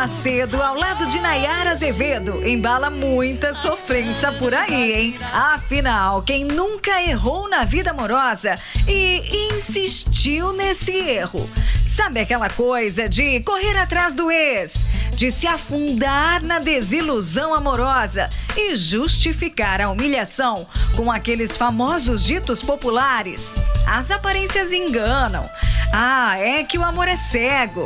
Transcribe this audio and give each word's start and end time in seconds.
Macedo, 0.00 0.62
ao 0.62 0.76
lado 0.76 1.06
de 1.08 1.20
Nayara 1.20 1.72
Azevedo. 1.72 2.42
Embala 2.48 2.88
muita 2.88 3.52
sofrência 3.52 4.32
por 4.32 4.54
aí, 4.54 4.92
hein? 4.94 5.18
Afinal, 5.30 6.22
quem 6.22 6.42
nunca 6.42 7.02
errou 7.02 7.46
na 7.50 7.64
vida 7.64 7.90
amorosa 7.90 8.58
e 8.88 9.50
insistiu 9.52 10.54
nesse 10.54 10.92
erro? 10.92 11.46
Sabe 11.84 12.18
aquela 12.18 12.48
coisa 12.48 13.10
de 13.10 13.40
correr 13.40 13.76
atrás 13.76 14.14
do 14.14 14.30
ex, 14.30 14.86
de 15.14 15.30
se 15.30 15.46
afundar 15.46 16.42
na 16.42 16.58
desilusão 16.58 17.52
amorosa 17.52 18.30
e 18.56 18.74
justificar 18.74 19.82
a 19.82 19.90
humilhação 19.90 20.66
com 20.96 21.12
aqueles 21.12 21.58
famosos 21.58 22.24
ditos 22.24 22.62
populares? 22.62 23.54
As 23.86 24.10
aparências 24.10 24.72
enganam. 24.72 25.46
Ah, 25.92 26.38
é 26.38 26.64
que 26.64 26.78
o 26.78 26.84
amor 26.84 27.06
é 27.06 27.16
cego. 27.16 27.84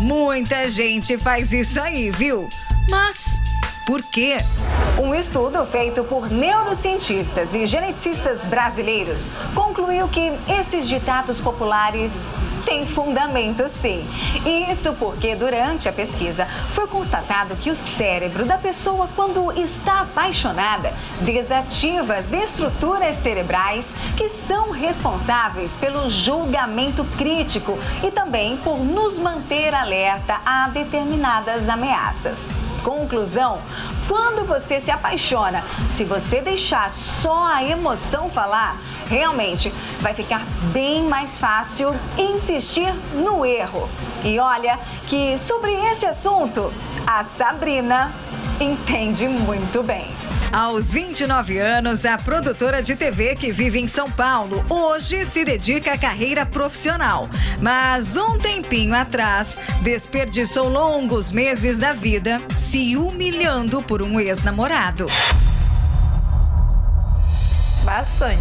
Muita 0.00 0.68
gente 0.68 1.16
faz 1.16 1.52
isso 1.52 1.80
aí, 1.80 2.10
viu? 2.10 2.48
Mas 2.90 3.40
por 3.86 4.02
quê? 4.02 4.38
Um 5.00 5.14
estudo 5.14 5.64
feito 5.66 6.02
por 6.04 6.30
neurocientistas 6.30 7.54
e 7.54 7.66
geneticistas 7.66 8.42
brasileiros 8.44 9.30
concluiu 9.54 10.08
que 10.08 10.32
esses 10.48 10.88
ditados 10.88 11.38
populares 11.38 12.26
têm 12.64 12.86
fundamento 12.86 13.68
sim. 13.68 14.06
Isso 14.70 14.92
porque 14.94 15.34
durante 15.34 15.88
a 15.88 15.92
pesquisa 15.92 16.46
foi 16.74 16.86
constatado 16.86 17.56
que 17.56 17.70
o 17.70 17.76
cérebro 17.76 18.44
da 18.44 18.58
pessoa, 18.58 19.08
quando 19.14 19.52
está 19.52 20.00
apaixonada, 20.00 20.92
desativa 21.20 22.14
as 22.14 22.32
estruturas 22.32 23.16
cerebrais 23.16 23.94
que 24.16 24.28
são 24.28 24.70
responsáveis 24.70 25.76
pelo 25.76 26.08
julgamento 26.08 27.04
crítico 27.16 27.78
e 28.02 28.10
também 28.10 28.56
por 28.58 28.78
nos 28.78 29.18
manter 29.18 29.74
alerta 29.74 30.40
a 30.44 30.68
determinadas 30.68 31.68
ameaças. 31.68 32.50
Conclusão: 32.82 33.60
quando 34.06 34.46
você 34.46 34.80
se 34.80 34.90
apaixona, 34.90 35.64
se 35.88 36.04
você 36.04 36.40
deixar 36.42 36.90
só 36.90 37.44
a 37.46 37.64
emoção 37.64 38.28
falar, 38.28 38.78
realmente 39.06 39.72
vai 40.00 40.12
ficar 40.12 40.44
bem 40.72 41.02
mais 41.02 41.38
fácil 41.38 41.94
insistir 42.54 42.92
no 43.14 43.44
erro. 43.44 43.88
E 44.22 44.38
olha 44.38 44.78
que 45.06 45.36
sobre 45.38 45.72
esse 45.72 46.06
assunto, 46.06 46.72
a 47.06 47.24
Sabrina 47.24 48.12
entende 48.60 49.26
muito 49.28 49.82
bem. 49.82 50.06
Aos 50.52 50.92
29 50.92 51.58
anos, 51.58 52.04
a 52.04 52.16
produtora 52.16 52.80
de 52.80 52.94
TV 52.94 53.34
que 53.34 53.50
vive 53.50 53.80
em 53.80 53.88
São 53.88 54.08
Paulo 54.08 54.64
hoje 54.70 55.26
se 55.26 55.44
dedica 55.44 55.94
à 55.94 55.98
carreira 55.98 56.46
profissional. 56.46 57.28
Mas 57.60 58.16
um 58.16 58.38
tempinho 58.38 58.94
atrás, 58.94 59.58
desperdiçou 59.82 60.68
longos 60.68 61.32
meses 61.32 61.80
da 61.80 61.92
vida 61.92 62.40
se 62.54 62.96
humilhando 62.96 63.82
por 63.82 64.00
um 64.00 64.20
ex-namorado. 64.20 65.06
Bastante, 67.84 68.38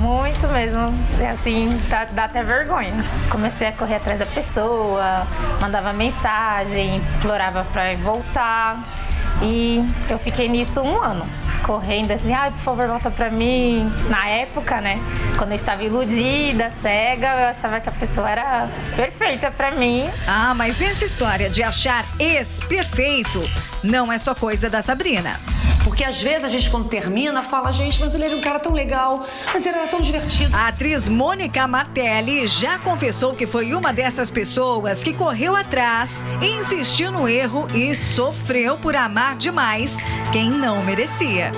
muito 0.00 0.48
mesmo. 0.48 0.92
Assim, 1.30 1.68
dá, 1.88 2.06
dá, 2.06 2.24
até 2.24 2.42
vergonha. 2.42 3.04
Comecei 3.30 3.68
a 3.68 3.72
correr 3.72 3.96
atrás 3.96 4.18
da 4.18 4.26
pessoa, 4.26 5.26
mandava 5.60 5.92
mensagem, 5.92 6.96
implorava 6.96 7.64
para 7.72 7.94
voltar. 7.96 8.82
E 9.42 9.82
eu 10.08 10.18
fiquei 10.18 10.48
nisso 10.48 10.82
um 10.82 11.00
ano, 11.00 11.26
correndo 11.62 12.10
assim, 12.12 12.32
ai, 12.32 12.50
por 12.50 12.58
favor, 12.58 12.86
volta 12.88 13.10
pra 13.10 13.30
mim. 13.30 13.90
Na 14.08 14.26
época, 14.26 14.80
né, 14.80 14.98
quando 15.38 15.50
eu 15.50 15.56
estava 15.56 15.82
iludida, 15.82 16.68
cega, 16.68 17.28
eu 17.40 17.48
achava 17.48 17.80
que 17.80 17.88
a 17.88 17.92
pessoa 17.92 18.28
era 18.28 18.68
perfeita 18.96 19.50
pra 19.50 19.70
mim. 19.70 20.04
Ah, 20.26 20.52
mas 20.54 20.82
essa 20.82 21.04
história 21.04 21.48
de 21.48 21.62
achar 21.62 22.04
ex-perfeito 22.18 23.40
não 23.82 24.12
é 24.12 24.18
só 24.18 24.34
coisa 24.34 24.68
da 24.68 24.82
Sabrina. 24.82 25.40
Porque 25.84 26.04
às 26.04 26.22
vezes 26.22 26.44
a 26.44 26.48
gente, 26.48 26.70
quando 26.70 26.88
termina, 26.88 27.42
fala, 27.42 27.72
gente, 27.72 28.00
mas 28.00 28.14
ele 28.14 28.24
era 28.24 28.36
um 28.36 28.40
cara 28.40 28.60
tão 28.60 28.72
legal, 28.72 29.18
mas 29.52 29.64
ele 29.64 29.76
era 29.76 29.88
tão 29.88 30.00
divertido. 30.00 30.54
A 30.54 30.68
atriz 30.68 31.08
Mônica 31.08 31.66
Martelli 31.66 32.46
já 32.46 32.78
confessou 32.78 33.34
que 33.34 33.46
foi 33.46 33.74
uma 33.74 33.92
dessas 33.92 34.30
pessoas 34.30 35.02
que 35.02 35.12
correu 35.12 35.56
atrás, 35.56 36.24
insistiu 36.42 37.10
no 37.10 37.28
erro 37.28 37.66
e 37.74 37.94
sofreu 37.94 38.76
por 38.76 38.94
amar 38.94 39.36
demais 39.36 39.98
quem 40.32 40.50
não 40.50 40.82
merecia. 40.84 41.52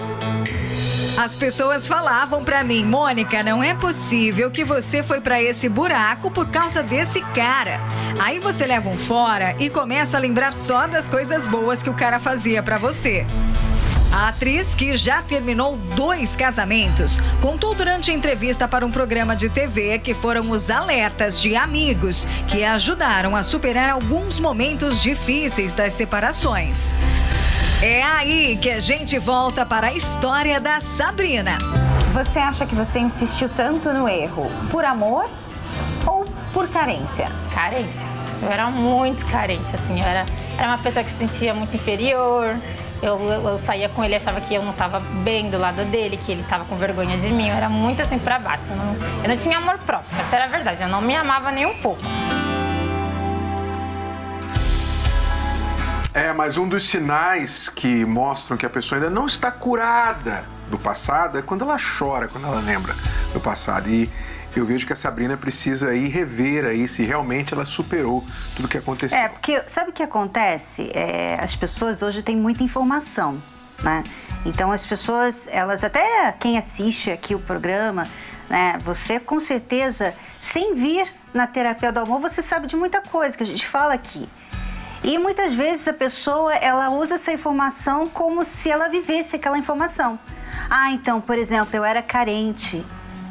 As 1.19 1.37
pessoas 1.37 1.87
falavam 1.87 2.43
para 2.43 2.65
mim, 2.65 2.85
Mônica, 2.85 3.43
não 3.43 3.63
é 3.63 3.75
possível 3.75 4.51
que 4.51 4.65
você 4.65 5.03
foi 5.03 5.21
para 5.21 5.43
esse 5.43 5.69
buraco 5.69 6.31
por 6.31 6.49
causa 6.49 6.83
desse 6.83 7.21
cara. 7.35 7.81
Aí 8.19 8.39
você 8.39 8.65
leva 8.65 8.89
um 8.89 8.97
fora 8.97 9.55
e 9.59 9.69
começa 9.69 10.17
a 10.17 10.21
lembrar 10.21 10.55
só 10.55 10.87
das 10.87 11.09
coisas 11.09 11.47
boas 11.47 11.83
que 11.83 11.91
o 11.91 11.95
cara 11.95 12.19
fazia 12.19 12.63
para 12.63 12.77
você. 12.77 13.27
A 14.13 14.29
atriz, 14.29 14.75
que 14.75 14.95
já 14.95 15.23
terminou 15.23 15.79
dois 15.97 16.37
casamentos, 16.37 17.19
contou 17.41 17.75
durante 17.75 18.11
a 18.11 18.15
entrevista 18.15 18.69
para 18.69 18.85
um 18.85 18.91
programa 18.91 19.35
de 19.35 19.49
TV 19.49 19.99
que 19.99 20.13
foram 20.13 20.51
os 20.51 20.69
alertas 20.69 21.41
de 21.41 21.57
amigos 21.57 22.27
que 22.47 22.63
a 22.63 22.75
ajudaram 22.75 23.35
a 23.35 23.43
superar 23.43 23.89
alguns 23.89 24.39
momentos 24.39 25.03
difíceis 25.03 25.75
das 25.75 25.95
separações. 25.95 26.95
É 27.83 28.03
aí 28.03 28.59
que 28.61 28.71
a 28.71 28.81
gente 28.81 29.19
volta 29.19 29.65
para 29.65 29.87
a 29.87 29.95
história 29.95 30.61
da 30.61 30.79
Sabrina. 30.79 31.57
Você 32.13 32.39
acha 32.39 32.67
que 32.67 32.75
você 32.75 32.99
insistiu 32.99 33.49
tanto 33.49 33.95
no 33.95 34.07
erro 34.07 34.47
por 34.71 34.85
amor 34.85 35.25
ou 36.07 36.27
por 36.53 36.69
carência? 36.69 37.25
Carência. 37.55 38.07
Eu 38.43 38.51
era 38.51 38.69
muito 38.69 39.25
carente, 39.25 39.75
assim. 39.75 39.99
Eu 39.99 40.07
era, 40.07 40.27
era 40.59 40.69
uma 40.69 40.79
pessoa 40.79 41.03
que 41.03 41.11
se 41.11 41.17
sentia 41.17 41.55
muito 41.55 41.75
inferior. 41.75 42.57
Eu, 43.03 43.19
eu, 43.19 43.49
eu, 43.49 43.59
saía 43.59 43.89
com 43.89 44.05
ele 44.05 44.15
achava 44.15 44.41
que 44.41 44.55
eu 44.55 44.63
não 44.63 44.71
estava 44.71 45.01
bem 45.01 45.51
do 45.51 45.59
lado 45.59 45.85
dele, 45.87 46.17
que 46.17 46.31
ele 46.31 46.43
estava 46.43 46.65
com 46.65 46.77
vergonha 46.77 47.19
de 47.19 47.33
mim. 47.33 47.49
Eu 47.49 47.57
era 47.57 47.69
muito 47.69 48.01
assim 48.01 48.17
para 48.17 48.39
baixo. 48.39 48.71
Eu 48.71 48.77
não, 48.77 48.95
eu 49.25 49.29
não 49.29 49.37
tinha 49.37 49.59
amor 49.59 49.79
próprio, 49.79 50.09
essa 50.21 50.37
era 50.37 50.45
a 50.45 50.49
verdade. 50.49 50.83
Eu 50.83 50.89
não 50.89 51.03
me 51.03 51.17
amava 51.17 51.51
nem 51.51 51.67
um 51.67 51.75
pouco. 51.79 52.01
É, 56.15 56.33
mas 56.33 56.57
um 56.57 56.69
dos 56.69 56.89
sinais 56.89 57.69
que 57.69 58.05
mostram 58.05 58.57
que 58.57 58.67
a 58.67 58.71
pessoa 58.71 58.99
ainda 58.99 59.11
não 59.11 59.27
está 59.27 59.51
curada 59.51 60.45
do 60.71 60.79
passado 60.79 61.39
é 61.39 61.43
quando 61.43 61.63
ela 61.63 61.79
chora, 61.79 62.29
quando 62.29 62.47
ela 62.47 62.61
lembra 62.61 62.95
do 63.33 63.41
passado. 63.41 63.89
E 63.89 64.09
eu 64.61 64.67
vejo 64.67 64.87
que 64.87 64.93
a 64.93 64.97
Sabrina 64.97 65.37
precisa 65.37 65.89
aí 65.89 66.09
rever 66.09 66.65
aí 66.65 66.87
se 66.87 67.03
realmente 67.03 67.55
ela 67.55 67.65
superou 67.65 68.25
tudo 68.55 68.69
que 68.69 68.79
aconteceu. 68.79 69.19
É, 69.19 69.29
porque 69.29 69.63
sabe 69.67 69.91
o 69.91 69.93
que 69.93 70.03
acontece? 70.03 70.91
É, 70.95 71.37
as 71.41 71.57
pessoas 71.57 72.03
hoje 72.03 72.23
têm 72.23 72.37
muita 72.37 72.63
informação, 72.63 73.43
né? 73.83 74.03
Então 74.45 74.73
as 74.73 74.85
pessoas, 74.85 75.49
elas 75.51 75.85
até 75.85 76.33
quem 76.33 76.59
assiste 76.59 77.11
aqui 77.11 77.35
o 77.35 77.39
programa, 77.39 78.09
né? 78.49 78.79
Você 78.85 79.21
com 79.21 79.41
certeza, 79.41 80.15
sem 80.41 80.75
vir 80.75 81.07
na 81.33 81.47
terapia 81.47 81.91
do 81.93 82.01
amor, 82.01 82.21
você 82.21 82.43
sabe 82.43 82.67
de 82.67 82.77
muita 82.77 83.01
coisa 83.01 83.37
que 83.37 83.43
a 83.43 83.47
gente 83.47 83.67
fala 83.67 83.95
aqui. 83.95 84.29
E 85.05 85.19
muitas 85.19 85.53
vezes 85.53 85.89
a 85.89 85.93
pessoa, 85.93 86.55
ela 86.55 86.91
usa 86.91 87.17
essa 87.17 87.33
informação 87.33 88.07
como 88.09 88.45
se 88.45 88.71
ela 88.71 88.89
vivesse 88.89 89.35
aquela 89.35 89.59
informação. 89.59 90.19
Ah, 90.71 90.93
então, 90.93 91.21
por 91.21 91.37
exemplo, 91.37 91.75
eu 91.75 91.85
era 91.85 92.01
carente. 92.01 92.85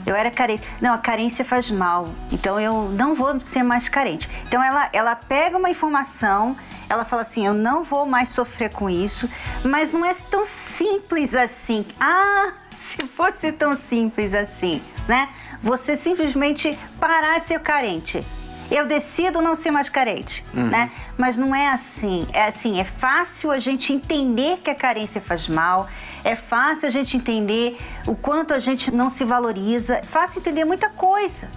Eu 0.05 0.15
era 0.15 0.31
carente. 0.31 0.63
Não, 0.81 0.93
a 0.93 0.97
carência 0.97 1.45
faz 1.45 1.69
mal. 1.69 2.09
Então 2.31 2.59
eu 2.59 2.89
não 2.89 3.13
vou 3.13 3.39
ser 3.41 3.63
mais 3.63 3.87
carente. 3.87 4.29
Então 4.47 4.63
ela, 4.63 4.89
ela 4.93 5.15
pega 5.15 5.57
uma 5.57 5.69
informação, 5.69 6.55
ela 6.89 7.05
fala 7.05 7.21
assim: 7.21 7.45
eu 7.45 7.53
não 7.53 7.83
vou 7.83 8.05
mais 8.05 8.29
sofrer 8.29 8.69
com 8.69 8.89
isso, 8.89 9.29
mas 9.63 9.93
não 9.93 10.05
é 10.05 10.13
tão 10.29 10.45
simples 10.45 11.33
assim. 11.33 11.85
Ah, 11.99 12.53
se 12.75 13.07
fosse 13.07 13.51
tão 13.51 13.77
simples 13.77 14.33
assim, 14.33 14.81
né? 15.07 15.29
Você 15.63 15.95
simplesmente 15.95 16.77
parar 16.99 17.39
de 17.39 17.47
ser 17.47 17.59
carente 17.59 18.25
Eu 18.71 18.87
decido 18.87 19.41
não 19.41 19.53
ser 19.53 19.69
mais 19.69 19.89
carente, 19.89 20.43
né? 20.53 20.89
Mas 21.17 21.37
não 21.37 21.53
é 21.53 21.67
assim. 21.67 22.27
É 22.33 22.45
assim, 22.45 22.79
é 22.79 22.83
fácil 22.83 23.51
a 23.51 23.59
gente 23.59 23.93
entender 23.93 24.57
que 24.63 24.69
a 24.71 24.75
carência 24.75 25.21
faz 25.21 25.47
mal, 25.47 25.87
é 26.23 26.35
fácil 26.35 26.87
a 26.87 26.91
gente 26.91 27.17
entender 27.17 27.77
o 28.07 28.15
quanto 28.15 28.53
a 28.53 28.59
gente 28.59 28.91
não 28.91 29.09
se 29.09 29.23
valoriza, 29.23 29.97
é 29.97 30.03
fácil 30.03 30.39
entender 30.39 30.65
muita 30.65 30.89
coisa. 30.89 31.49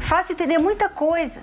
Fácil 0.00 0.32
entender 0.32 0.58
muita 0.58 0.88
coisa. 0.88 1.40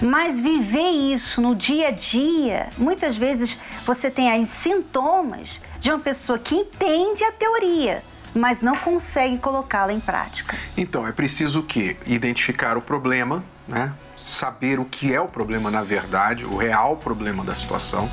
Mas 0.00 0.38
viver 0.38 0.90
isso 0.90 1.40
no 1.40 1.54
dia 1.54 1.88
a 1.88 1.90
dia, 1.90 2.68
muitas 2.78 3.16
vezes 3.16 3.58
você 3.84 4.10
tem 4.10 4.30
aí 4.30 4.46
sintomas 4.46 5.60
de 5.80 5.90
uma 5.90 5.98
pessoa 5.98 6.38
que 6.38 6.54
entende 6.54 7.24
a 7.24 7.32
teoria, 7.32 8.04
mas 8.32 8.62
não 8.62 8.76
consegue 8.76 9.38
colocá-la 9.38 9.92
em 9.92 9.98
prática. 9.98 10.56
Então, 10.76 11.06
é 11.06 11.10
preciso 11.10 11.60
o 11.60 11.62
quê? 11.64 11.96
Identificar 12.06 12.76
o 12.76 12.82
problema, 12.82 13.42
né? 13.66 13.92
saber 14.16 14.78
o 14.78 14.84
que 14.84 15.12
é 15.12 15.20
o 15.20 15.28
problema 15.28 15.70
na 15.70 15.82
verdade, 15.82 16.44
o 16.44 16.56
real 16.56 16.96
problema 16.96 17.44
da 17.44 17.54
situação. 17.54 18.08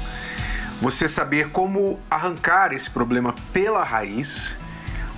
Você 0.85 1.07
saber 1.07 1.49
como 1.49 1.99
arrancar 2.11 2.71
esse 2.71 2.91
problema 2.91 3.33
pela 3.51 3.83
raiz, 3.83 4.55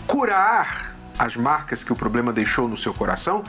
curar 0.07 0.95
as 1.19 1.35
marcas 1.35 1.83
que 1.83 1.91
o 1.91 1.95
problema 1.95 2.31
deixou 2.31 2.69
no 2.69 2.77
seu 2.77 2.93
coração 2.93 3.43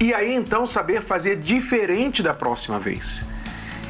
e 0.00 0.14
aí 0.14 0.34
então 0.34 0.64
saber 0.64 1.02
fazer 1.02 1.36
diferente 1.36 2.22
da 2.22 2.32
próxima 2.32 2.80
vez. 2.80 3.22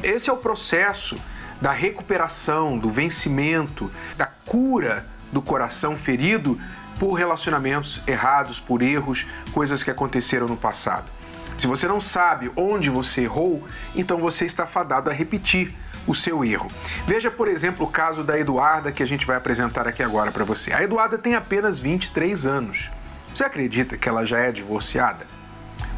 Esse 0.03 0.29
é 0.29 0.33
o 0.33 0.35
processo 0.35 1.17
da 1.61 1.71
recuperação, 1.71 2.77
do 2.77 2.89
vencimento, 2.89 3.89
da 4.17 4.25
cura 4.25 5.05
do 5.31 5.41
coração 5.41 5.95
ferido 5.95 6.59
por 6.99 7.13
relacionamentos 7.13 8.01
errados, 8.05 8.59
por 8.59 8.81
erros, 8.81 9.25
coisas 9.53 9.83
que 9.83 9.89
aconteceram 9.89 10.47
no 10.47 10.57
passado. 10.57 11.09
Se 11.57 11.65
você 11.65 11.87
não 11.87 12.01
sabe 12.01 12.51
onde 12.57 12.89
você 12.89 13.21
errou, 13.21 13.65
então 13.95 14.17
você 14.17 14.43
está 14.43 14.67
fadado 14.67 15.09
a 15.09 15.13
repetir 15.13 15.73
o 16.09 16.15
seu 16.15 16.43
erro. 16.43 16.67
Veja, 17.05 17.29
por 17.29 17.47
exemplo, 17.47 17.85
o 17.85 17.89
caso 17.89 18.23
da 18.23 18.37
Eduarda 18.37 18.91
que 18.91 19.03
a 19.03 19.05
gente 19.05 19.27
vai 19.27 19.37
apresentar 19.37 19.87
aqui 19.87 20.01
agora 20.01 20.31
para 20.31 20.43
você. 20.43 20.73
A 20.73 20.81
Eduarda 20.81 21.19
tem 21.19 21.35
apenas 21.35 21.77
23 21.77 22.47
anos. 22.47 22.89
Você 23.33 23.43
acredita 23.43 23.95
que 23.95 24.09
ela 24.09 24.25
já 24.25 24.39
é 24.39 24.51
divorciada? 24.51 25.27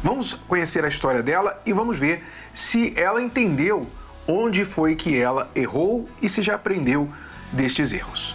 Vamos 0.04 0.34
conhecer 0.34 0.84
a 0.84 0.88
história 0.88 1.22
dela 1.22 1.58
e 1.64 1.72
vamos 1.72 1.98
ver 1.98 2.22
se 2.52 2.92
ela 2.94 3.22
entendeu 3.22 3.86
onde 4.28 4.66
foi 4.66 4.94
que 4.94 5.18
ela 5.18 5.50
errou 5.54 6.06
e 6.20 6.28
se 6.28 6.42
já 6.42 6.56
aprendeu 6.56 7.08
destes 7.50 7.94
erros. 7.94 8.34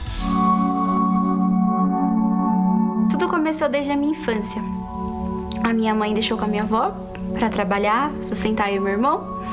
Tudo 3.11 3.29
começou 3.29 3.69
desde 3.69 3.91
a 3.91 3.95
minha 3.95 4.17
infância. 4.17 4.61
A 5.63 5.71
minha 5.73 5.93
mãe 5.93 6.11
deixou 6.11 6.37
com 6.39 6.45
a 6.45 6.47
minha 6.47 6.63
avó 6.63 6.89
para 7.37 7.49
trabalhar, 7.49 8.11
sustentar 8.23 8.71
eu 8.71 8.77
e 8.77 8.79
meu 8.79 8.93
irmão. 8.93 9.43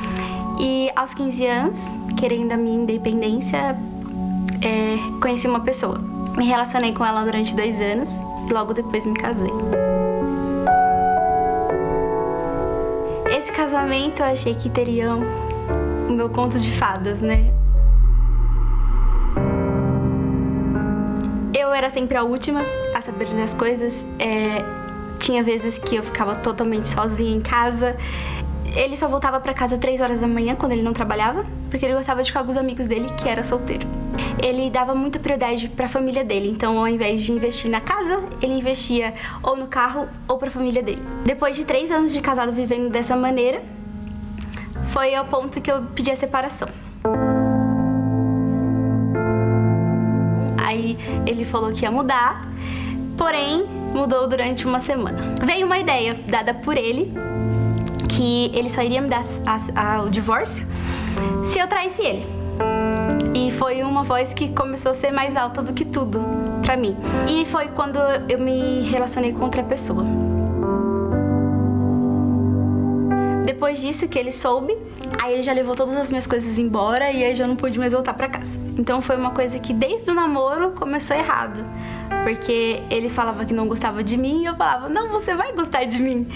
E 0.58 0.90
aos 0.94 1.12
15 1.12 1.46
anos, 1.46 1.78
querendo 2.16 2.52
a 2.52 2.56
minha 2.56 2.82
independência, 2.82 3.76
é, 4.62 4.96
conheci 5.20 5.46
uma 5.46 5.60
pessoa. 5.60 5.98
Me 6.36 6.44
relacionei 6.44 6.92
com 6.92 7.04
ela 7.04 7.24
durante 7.24 7.54
dois 7.54 7.80
anos 7.80 8.10
e 8.48 8.52
logo 8.52 8.74
depois 8.74 9.06
me 9.06 9.14
casei. 9.14 9.50
Esse 13.36 13.52
casamento 13.52 14.20
eu 14.20 14.26
achei 14.26 14.54
que 14.54 14.68
teria 14.68 15.14
o 15.14 16.12
meu 16.12 16.28
conto 16.30 16.58
de 16.58 16.70
fadas, 16.72 17.20
né? 17.20 17.52
Eu 21.52 21.72
era 21.72 21.90
sempre 21.90 22.16
a 22.16 22.22
última 22.22 22.62
a 22.94 23.00
saber 23.00 23.26
das 23.34 23.54
coisas. 23.54 24.04
É, 24.18 24.64
tinha 25.18 25.42
vezes 25.42 25.78
que 25.78 25.96
eu 25.96 26.02
ficava 26.02 26.36
totalmente 26.36 26.88
sozinha 26.88 27.36
em 27.36 27.40
casa. 27.40 27.96
Ele 28.74 28.96
só 28.96 29.06
voltava 29.06 29.38
para 29.38 29.54
casa 29.54 29.78
três 29.78 30.00
horas 30.00 30.20
da 30.20 30.26
manhã 30.26 30.56
quando 30.56 30.72
ele 30.72 30.82
não 30.82 30.92
trabalhava, 30.92 31.46
porque 31.70 31.86
ele 31.86 31.94
gostava 31.94 32.22
de 32.22 32.28
ficar 32.28 32.42
com 32.42 32.50
os 32.50 32.56
amigos 32.56 32.86
dele, 32.86 33.06
que 33.16 33.28
era 33.28 33.44
solteiro. 33.44 33.86
Ele 34.42 34.68
dava 34.68 34.96
muita 34.96 35.18
prioridade 35.20 35.68
para 35.68 35.86
a 35.86 35.88
família 35.88 36.24
dele, 36.24 36.50
então 36.50 36.76
ao 36.76 36.88
invés 36.88 37.22
de 37.22 37.32
investir 37.32 37.70
na 37.70 37.80
casa, 37.80 38.20
ele 38.42 38.54
investia 38.54 39.14
ou 39.42 39.56
no 39.56 39.68
carro 39.68 40.08
ou 40.26 40.38
para 40.38 40.48
a 40.48 40.50
família 40.50 40.82
dele. 40.82 41.02
Depois 41.24 41.54
de 41.54 41.64
três 41.64 41.90
anos 41.90 42.12
de 42.12 42.20
casado 42.20 42.50
vivendo 42.50 42.90
dessa 42.90 43.16
maneira, 43.16 43.62
foi 44.92 45.14
ao 45.14 45.24
ponto 45.24 45.60
que 45.60 45.70
eu 45.70 45.82
pedi 45.94 46.10
a 46.10 46.16
separação. 46.16 46.68
Aí 50.58 50.98
ele 51.26 51.44
falou 51.44 51.72
que 51.72 51.84
ia 51.84 51.92
mudar, 51.92 52.48
porém 53.16 53.64
mudou 53.92 54.26
durante 54.26 54.66
uma 54.66 54.80
semana. 54.80 55.32
Veio 55.44 55.64
uma 55.64 55.78
ideia 55.78 56.18
dada 56.26 56.52
por 56.52 56.76
ele 56.76 57.12
que 58.16 58.50
ele 58.54 58.68
só 58.68 58.82
iria 58.82 59.00
me 59.00 59.08
dar 59.08 59.24
a, 59.46 59.96
a, 59.96 60.02
o 60.02 60.10
divórcio 60.10 60.66
se 61.44 61.58
eu 61.58 61.66
traísse 61.66 62.02
ele. 62.02 62.26
E 63.34 63.50
foi 63.50 63.82
uma 63.82 64.04
voz 64.04 64.32
que 64.32 64.48
começou 64.48 64.92
a 64.92 64.94
ser 64.94 65.10
mais 65.10 65.36
alta 65.36 65.60
do 65.60 65.72
que 65.72 65.84
tudo 65.84 66.20
para 66.62 66.76
mim. 66.76 66.96
E 67.28 67.44
foi 67.46 67.68
quando 67.68 67.98
eu 68.28 68.38
me 68.38 68.82
relacionei 68.82 69.32
com 69.32 69.44
outra 69.44 69.62
pessoa. 69.62 70.04
Depois 73.44 73.80
disso 73.80 74.08
que 74.08 74.18
ele 74.18 74.30
soube, 74.32 74.76
aí 75.20 75.34
ele 75.34 75.42
já 75.42 75.52
levou 75.52 75.74
todas 75.74 75.96
as 75.96 76.10
minhas 76.10 76.26
coisas 76.26 76.58
embora 76.58 77.10
e 77.10 77.24
aí 77.24 77.34
já 77.34 77.46
não 77.46 77.56
pude 77.56 77.78
mais 77.78 77.92
voltar 77.92 78.14
para 78.14 78.28
casa. 78.28 78.58
Então 78.78 79.00
foi 79.00 79.16
uma 79.16 79.30
coisa 79.30 79.58
que 79.58 79.72
desde 79.72 80.10
o 80.10 80.14
namoro 80.14 80.72
começou 80.72 81.16
errado, 81.16 81.64
porque 82.22 82.82
ele 82.90 83.08
falava 83.08 83.44
que 83.44 83.54
não 83.54 83.66
gostava 83.66 84.02
de 84.02 84.16
mim 84.16 84.42
e 84.42 84.46
eu 84.46 84.54
falava: 84.56 84.88
"Não, 84.88 85.08
você 85.08 85.34
vai 85.34 85.52
gostar 85.52 85.84
de 85.84 85.98
mim". 85.98 86.26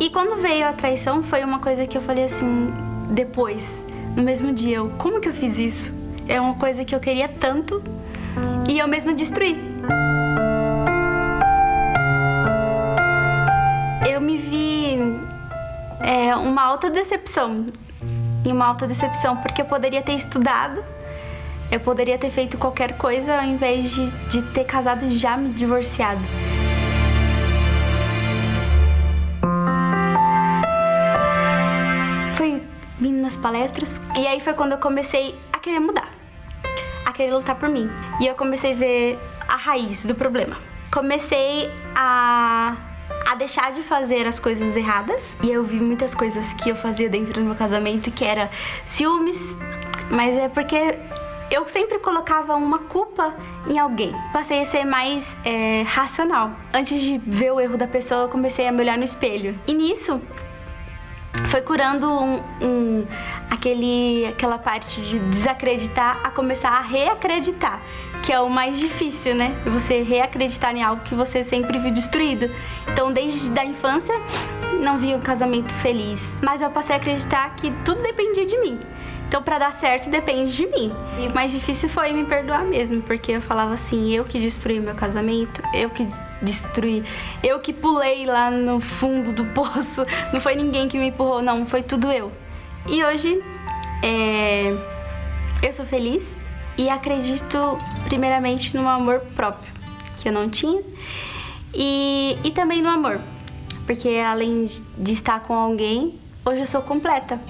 E 0.00 0.10
quando 0.10 0.40
veio 0.40 0.66
a 0.66 0.72
traição 0.72 1.22
foi 1.22 1.44
uma 1.44 1.58
coisa 1.58 1.86
que 1.86 1.96
eu 1.96 2.02
falei 2.02 2.24
assim, 2.24 2.72
depois, 3.10 3.66
no 4.16 4.22
mesmo 4.22 4.52
dia, 4.52 4.76
eu, 4.76 4.90
como 4.98 5.20
que 5.20 5.28
eu 5.28 5.32
fiz 5.32 5.58
isso? 5.58 5.94
É 6.28 6.40
uma 6.40 6.54
coisa 6.54 6.84
que 6.84 6.94
eu 6.94 7.00
queria 7.00 7.28
tanto 7.28 7.82
e 8.68 8.78
eu 8.78 8.88
mesma 8.88 9.14
destruí. 9.14 9.56
Eu 14.10 14.20
me 14.20 14.36
vi 14.36 14.98
é, 16.00 16.34
uma 16.34 16.62
alta 16.62 16.90
decepção. 16.90 17.66
E 18.46 18.52
uma 18.52 18.64
alta 18.64 18.86
decepção, 18.86 19.36
porque 19.38 19.60
eu 19.60 19.64
poderia 19.66 20.00
ter 20.02 20.12
estudado, 20.12 20.84
eu 21.68 21.80
poderia 21.80 22.16
ter 22.16 22.30
feito 22.30 22.56
qualquer 22.56 22.96
coisa 22.96 23.38
ao 23.38 23.44
invés 23.44 23.90
de, 23.90 24.08
de 24.28 24.40
ter 24.52 24.62
casado 24.62 25.04
e 25.04 25.10
já 25.10 25.36
me 25.36 25.48
divorciado. 25.48 26.20
Fui 32.36 32.62
vindo 33.00 33.20
nas 33.20 33.36
palestras 33.36 34.00
e 34.16 34.24
aí 34.28 34.38
foi 34.38 34.52
quando 34.52 34.72
eu 34.72 34.78
comecei 34.78 35.34
a 35.52 35.58
querer 35.58 35.80
mudar, 35.80 36.08
a 37.04 37.12
querer 37.12 37.34
lutar 37.34 37.56
por 37.56 37.68
mim. 37.68 37.90
E 38.20 38.28
eu 38.28 38.36
comecei 38.36 38.74
a 38.74 38.76
ver 38.76 39.18
a 39.48 39.56
raiz 39.56 40.06
do 40.06 40.14
problema. 40.14 40.56
Comecei 40.92 41.68
a 41.96 42.76
a 42.76 42.76
deixar 43.36 43.72
de 43.72 43.82
fazer 43.82 44.26
as 44.26 44.38
coisas 44.38 44.76
erradas. 44.76 45.24
E 45.42 45.50
eu 45.50 45.64
vi 45.64 45.76
muitas 45.76 46.14
coisas 46.14 46.46
que 46.54 46.70
eu 46.70 46.76
fazia 46.76 47.08
dentro 47.08 47.34
do 47.34 47.40
meu 47.40 47.54
casamento 47.54 48.10
que 48.10 48.24
era 48.24 48.50
ciúmes, 48.86 49.38
mas 50.10 50.34
é 50.36 50.48
porque 50.48 50.98
eu 51.50 51.66
sempre 51.68 51.98
colocava 51.98 52.54
uma 52.56 52.80
culpa 52.80 53.34
em 53.68 53.78
alguém. 53.78 54.12
Passei 54.32 54.60
a 54.60 54.64
ser 54.64 54.84
mais 54.84 55.24
é, 55.44 55.82
racional. 55.82 56.50
Antes 56.72 57.00
de 57.00 57.18
ver 57.18 57.52
o 57.52 57.60
erro 57.60 57.76
da 57.76 57.86
pessoa, 57.86 58.22
eu 58.22 58.28
comecei 58.28 58.66
a 58.66 58.72
me 58.72 58.80
olhar 58.80 58.98
no 58.98 59.04
espelho. 59.04 59.58
E 59.66 59.74
nisso, 59.74 60.20
foi 61.48 61.60
curando 61.60 62.08
um, 62.08 62.42
um, 62.60 63.06
aquele, 63.50 64.26
aquela 64.26 64.58
parte 64.58 65.00
de 65.00 65.18
desacreditar 65.18 66.20
a 66.24 66.30
começar 66.30 66.70
a 66.70 66.80
reacreditar, 66.80 67.80
que 68.26 68.32
é 68.32 68.40
o 68.40 68.50
mais 68.50 68.76
difícil, 68.76 69.36
né? 69.36 69.54
Você 69.66 70.02
reacreditar 70.02 70.74
em 70.76 70.82
algo 70.82 71.00
que 71.04 71.14
você 71.14 71.44
sempre 71.44 71.78
viu 71.78 71.92
destruído. 71.92 72.50
Então, 72.88 73.12
desde 73.12 73.56
a 73.56 73.64
infância, 73.64 74.12
não 74.82 74.98
vi 74.98 75.14
um 75.14 75.20
casamento 75.20 75.72
feliz, 75.74 76.20
mas 76.42 76.60
eu 76.60 76.68
passei 76.68 76.96
a 76.96 76.98
acreditar 76.98 77.54
que 77.54 77.70
tudo 77.84 78.02
dependia 78.02 78.44
de 78.44 78.58
mim. 78.58 78.80
Então, 79.28 79.40
para 79.44 79.60
dar 79.60 79.72
certo, 79.72 80.10
depende 80.10 80.56
de 80.56 80.66
mim. 80.66 80.92
E 81.20 81.28
o 81.28 81.34
mais 81.34 81.52
difícil 81.52 81.88
foi 81.88 82.12
me 82.12 82.24
perdoar 82.24 82.64
mesmo, 82.64 83.00
porque 83.00 83.30
eu 83.30 83.40
falava 83.40 83.74
assim: 83.74 84.12
eu 84.12 84.24
que 84.24 84.40
destruí 84.40 84.80
meu 84.80 84.96
casamento, 84.96 85.62
eu 85.72 85.88
que 85.88 86.08
destruí, 86.42 87.04
eu 87.44 87.60
que 87.60 87.72
pulei 87.72 88.26
lá 88.26 88.50
no 88.50 88.80
fundo 88.80 89.32
do 89.32 89.44
poço, 89.44 90.04
não 90.34 90.40
foi 90.40 90.56
ninguém 90.56 90.88
que 90.88 90.98
me 90.98 91.10
empurrou, 91.10 91.40
não, 91.40 91.64
foi 91.64 91.84
tudo 91.84 92.10
eu. 92.10 92.32
E 92.88 93.04
hoje, 93.04 93.40
é, 94.02 94.74
eu 95.62 95.72
sou 95.72 95.86
feliz 95.86 96.35
e 96.76 96.88
acredito, 96.88 97.78
primeiramente, 98.04 98.76
no 98.76 98.86
amor 98.86 99.20
próprio, 99.34 99.72
que 100.20 100.28
eu 100.28 100.32
não 100.32 100.48
tinha, 100.48 100.82
e, 101.74 102.38
e 102.44 102.50
também 102.50 102.82
no 102.82 102.88
amor, 102.88 103.20
porque 103.86 104.08
além 104.18 104.68
de 104.98 105.12
estar 105.12 105.40
com 105.40 105.54
alguém, 105.54 106.18
hoje 106.44 106.60
eu 106.60 106.66
sou 106.66 106.82
completa. 106.82 107.40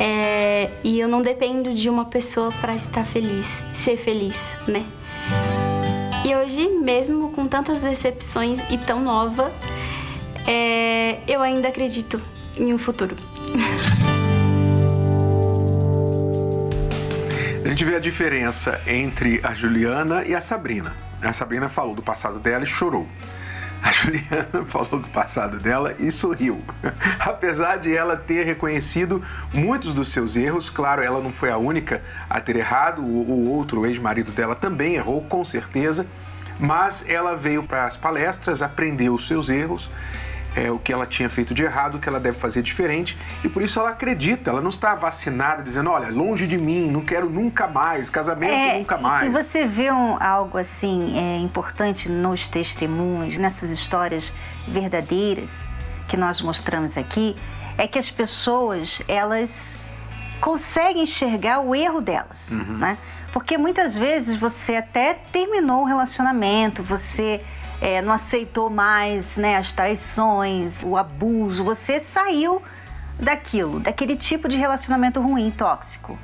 É, 0.00 0.70
e 0.84 1.00
eu 1.00 1.08
não 1.08 1.20
dependo 1.20 1.74
de 1.74 1.90
uma 1.90 2.04
pessoa 2.04 2.50
para 2.60 2.76
estar 2.76 3.04
feliz, 3.04 3.46
ser 3.74 3.96
feliz, 3.96 4.36
né? 4.68 4.84
E 6.24 6.34
hoje, 6.36 6.68
mesmo 6.68 7.30
com 7.32 7.48
tantas 7.48 7.82
decepções 7.82 8.60
e 8.70 8.78
tão 8.78 9.02
nova, 9.02 9.52
é, 10.46 11.18
eu 11.26 11.42
ainda 11.42 11.68
acredito 11.68 12.20
em 12.56 12.72
um 12.72 12.78
futuro. 12.78 13.16
A 17.68 17.70
gente 17.70 17.84
vê 17.84 17.96
a 17.96 18.00
diferença 18.00 18.80
entre 18.86 19.42
a 19.44 19.52
Juliana 19.52 20.24
e 20.24 20.34
a 20.34 20.40
Sabrina. 20.40 20.90
A 21.20 21.34
Sabrina 21.34 21.68
falou 21.68 21.94
do 21.94 22.02
passado 22.02 22.38
dela 22.38 22.64
e 22.64 22.66
chorou. 22.66 23.06
A 23.82 23.92
Juliana 23.92 24.64
falou 24.64 24.98
do 24.98 25.10
passado 25.10 25.58
dela 25.58 25.94
e 25.98 26.10
sorriu. 26.10 26.64
Apesar 27.20 27.76
de 27.76 27.94
ela 27.94 28.16
ter 28.16 28.46
reconhecido 28.46 29.22
muitos 29.52 29.92
dos 29.92 30.08
seus 30.08 30.34
erros, 30.34 30.70
claro, 30.70 31.02
ela 31.02 31.20
não 31.20 31.30
foi 31.30 31.50
a 31.50 31.58
única 31.58 32.02
a 32.30 32.40
ter 32.40 32.56
errado, 32.56 33.02
o, 33.02 33.50
outro 33.50 33.84
ex-marido 33.84 34.32
dela 34.32 34.54
também 34.54 34.94
errou, 34.94 35.20
com 35.20 35.44
certeza, 35.44 36.06
mas 36.58 37.04
ela 37.06 37.36
veio 37.36 37.62
para 37.62 37.84
as 37.84 37.98
palestras, 37.98 38.62
aprendeu 38.62 39.12
os 39.12 39.26
seus 39.26 39.50
erros 39.50 39.90
é, 40.56 40.70
o 40.70 40.78
que 40.78 40.92
ela 40.92 41.06
tinha 41.06 41.28
feito 41.28 41.54
de 41.54 41.62
errado, 41.62 41.96
o 41.96 41.98
que 41.98 42.08
ela 42.08 42.20
deve 42.20 42.38
fazer 42.38 42.62
diferente, 42.62 43.16
e 43.44 43.48
por 43.48 43.62
isso 43.62 43.78
ela 43.78 43.90
acredita, 43.90 44.50
ela 44.50 44.60
não 44.60 44.70
está 44.70 44.94
vacinada 44.94 45.62
dizendo, 45.62 45.90
olha, 45.90 46.08
longe 46.08 46.46
de 46.46 46.58
mim, 46.58 46.90
não 46.90 47.00
quero 47.00 47.28
nunca 47.28 47.66
mais, 47.66 48.10
casamento 48.10 48.52
é, 48.52 48.78
nunca 48.78 48.96
mais. 48.96 49.28
E 49.28 49.30
você 49.30 49.66
vê 49.66 49.90
um, 49.90 50.16
algo 50.20 50.58
assim 50.58 51.16
é, 51.16 51.38
importante 51.38 52.10
nos 52.10 52.48
testemunhos, 52.48 53.36
nessas 53.38 53.70
histórias 53.70 54.32
verdadeiras 54.66 55.66
que 56.08 56.16
nós 56.16 56.40
mostramos 56.40 56.96
aqui, 56.96 57.36
é 57.76 57.86
que 57.86 57.98
as 57.98 58.10
pessoas, 58.10 59.00
elas 59.06 59.76
conseguem 60.40 61.02
enxergar 61.02 61.60
o 61.60 61.74
erro 61.74 62.00
delas, 62.00 62.50
uhum. 62.52 62.78
né? 62.78 62.98
Porque 63.32 63.58
muitas 63.58 63.96
vezes 63.96 64.36
você 64.36 64.76
até 64.76 65.14
terminou 65.14 65.82
o 65.82 65.84
relacionamento, 65.84 66.82
você 66.82 67.42
é, 67.80 68.02
não 68.02 68.12
aceitou 68.12 68.68
mais 68.70 69.36
né, 69.36 69.56
as 69.56 69.72
traições, 69.72 70.82
o 70.84 70.96
abuso, 70.96 71.64
você 71.64 72.00
saiu 72.00 72.62
daquilo, 73.18 73.80
daquele 73.80 74.16
tipo 74.16 74.48
de 74.48 74.56
relacionamento 74.56 75.20
ruim, 75.20 75.50
tóxico. 75.50 76.18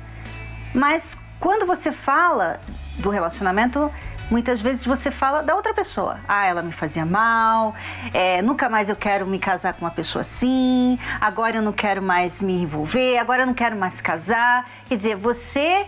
Mas 0.73 1.17
quando 1.39 1.65
você 1.65 1.91
fala 1.91 2.59
do 2.99 3.09
relacionamento, 3.09 3.91
muitas 4.29 4.61
vezes 4.61 4.85
você 4.85 5.11
fala 5.11 5.41
da 5.41 5.55
outra 5.55 5.73
pessoa. 5.73 6.19
Ah, 6.27 6.45
ela 6.45 6.61
me 6.61 6.71
fazia 6.71 7.05
mal, 7.05 7.75
é, 8.13 8.41
nunca 8.41 8.69
mais 8.69 8.89
eu 8.89 8.95
quero 8.95 9.25
me 9.25 9.39
casar 9.39 9.73
com 9.73 9.85
uma 9.85 9.91
pessoa 9.91 10.21
assim, 10.21 10.97
agora 11.19 11.57
eu 11.57 11.61
não 11.61 11.73
quero 11.73 12.01
mais 12.01 12.41
me 12.41 12.61
envolver, 12.61 13.17
agora 13.17 13.43
eu 13.43 13.47
não 13.47 13.53
quero 13.53 13.75
mais 13.75 14.01
casar. 14.01 14.69
Quer 14.87 14.95
dizer, 14.95 15.15
você 15.15 15.85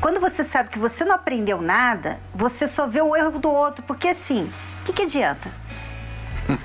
quando 0.00 0.18
você 0.18 0.44
sabe 0.44 0.70
que 0.70 0.78
você 0.78 1.04
não 1.04 1.14
aprendeu 1.14 1.60
nada, 1.60 2.18
você 2.34 2.66
só 2.66 2.86
vê 2.86 3.02
o 3.02 3.14
erro 3.14 3.38
do 3.38 3.50
outro, 3.50 3.82
porque 3.82 4.08
assim, 4.08 4.50
o 4.80 4.84
que, 4.84 4.92
que 4.92 5.02
adianta? 5.02 5.50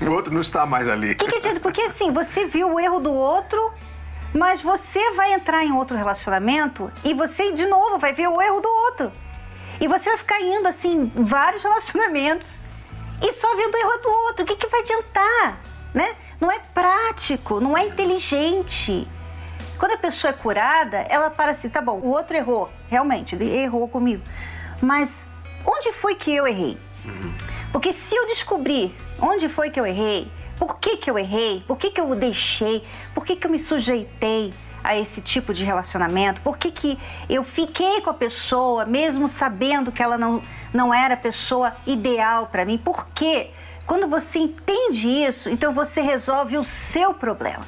o 0.00 0.10
outro 0.10 0.32
não 0.32 0.40
está 0.40 0.66
mais 0.66 0.88
ali. 0.88 1.12
O 1.12 1.16
que, 1.16 1.26
que 1.26 1.36
adianta? 1.36 1.60
Porque 1.60 1.82
assim, 1.82 2.10
você 2.12 2.46
viu 2.46 2.74
o 2.74 2.80
erro 2.80 3.00
do 3.00 3.12
outro, 3.12 3.72
mas 4.34 4.60
você 4.60 5.12
vai 5.12 5.32
entrar 5.32 5.64
em 5.64 5.72
outro 5.72 5.96
relacionamento 5.96 6.90
e 7.04 7.14
você 7.14 7.52
de 7.52 7.66
novo 7.66 7.98
vai 7.98 8.12
ver 8.12 8.28
o 8.28 8.40
erro 8.40 8.60
do 8.60 8.68
outro. 8.68 9.12
E 9.80 9.86
você 9.86 10.08
vai 10.08 10.18
ficar 10.18 10.40
indo 10.40 10.66
assim, 10.66 11.10
vários 11.14 11.62
relacionamentos 11.62 12.60
e 13.20 13.32
só 13.32 13.54
vendo 13.56 13.74
o 13.74 13.78
erro 13.78 14.02
do 14.02 14.08
outro. 14.08 14.44
O 14.44 14.46
que, 14.46 14.56
que 14.56 14.66
vai 14.66 14.80
adiantar? 14.80 15.60
Né? 15.94 16.14
Não 16.40 16.50
é 16.50 16.58
prático, 16.74 17.60
não 17.60 17.76
é 17.76 17.86
inteligente. 17.86 19.06
Quando 19.78 19.92
a 19.92 19.98
pessoa 19.98 20.30
é 20.30 20.32
curada, 20.32 20.98
ela 21.08 21.30
para 21.30 21.50
assim, 21.50 21.68
tá 21.68 21.82
bom, 21.82 21.98
o 21.98 22.08
outro 22.08 22.36
errou, 22.36 22.70
realmente, 22.88 23.34
ele 23.34 23.48
errou 23.48 23.86
comigo. 23.88 24.22
Mas 24.80 25.26
onde 25.64 25.92
foi 25.92 26.14
que 26.14 26.34
eu 26.34 26.46
errei? 26.46 26.78
Uhum. 27.04 27.34
Porque 27.76 27.92
se 27.92 28.16
eu 28.16 28.26
descobrir 28.26 28.90
onde 29.20 29.50
foi 29.50 29.68
que 29.68 29.78
eu 29.78 29.84
errei, 29.84 30.32
por 30.58 30.78
que, 30.78 30.96
que 30.96 31.10
eu 31.10 31.18
errei, 31.18 31.62
por 31.68 31.76
que, 31.76 31.90
que 31.90 32.00
eu 32.00 32.14
deixei, 32.14 32.82
por 33.14 33.22
que, 33.22 33.36
que 33.36 33.46
eu 33.46 33.50
me 33.50 33.58
sujeitei 33.58 34.50
a 34.82 34.96
esse 34.96 35.20
tipo 35.20 35.52
de 35.52 35.62
relacionamento, 35.62 36.40
por 36.40 36.56
que, 36.56 36.70
que 36.70 36.98
eu 37.28 37.44
fiquei 37.44 38.00
com 38.00 38.08
a 38.08 38.14
pessoa 38.14 38.86
mesmo 38.86 39.28
sabendo 39.28 39.92
que 39.92 40.02
ela 40.02 40.16
não, 40.16 40.40
não 40.72 40.94
era 40.94 41.12
a 41.12 41.18
pessoa 41.18 41.76
ideal 41.86 42.46
para 42.46 42.64
mim, 42.64 42.78
por 42.78 43.08
quê? 43.08 43.50
Quando 43.84 44.08
você 44.08 44.38
entende 44.38 45.06
isso, 45.06 45.50
então 45.50 45.74
você 45.74 46.00
resolve 46.00 46.56
o 46.56 46.64
seu 46.64 47.12
problema. 47.12 47.66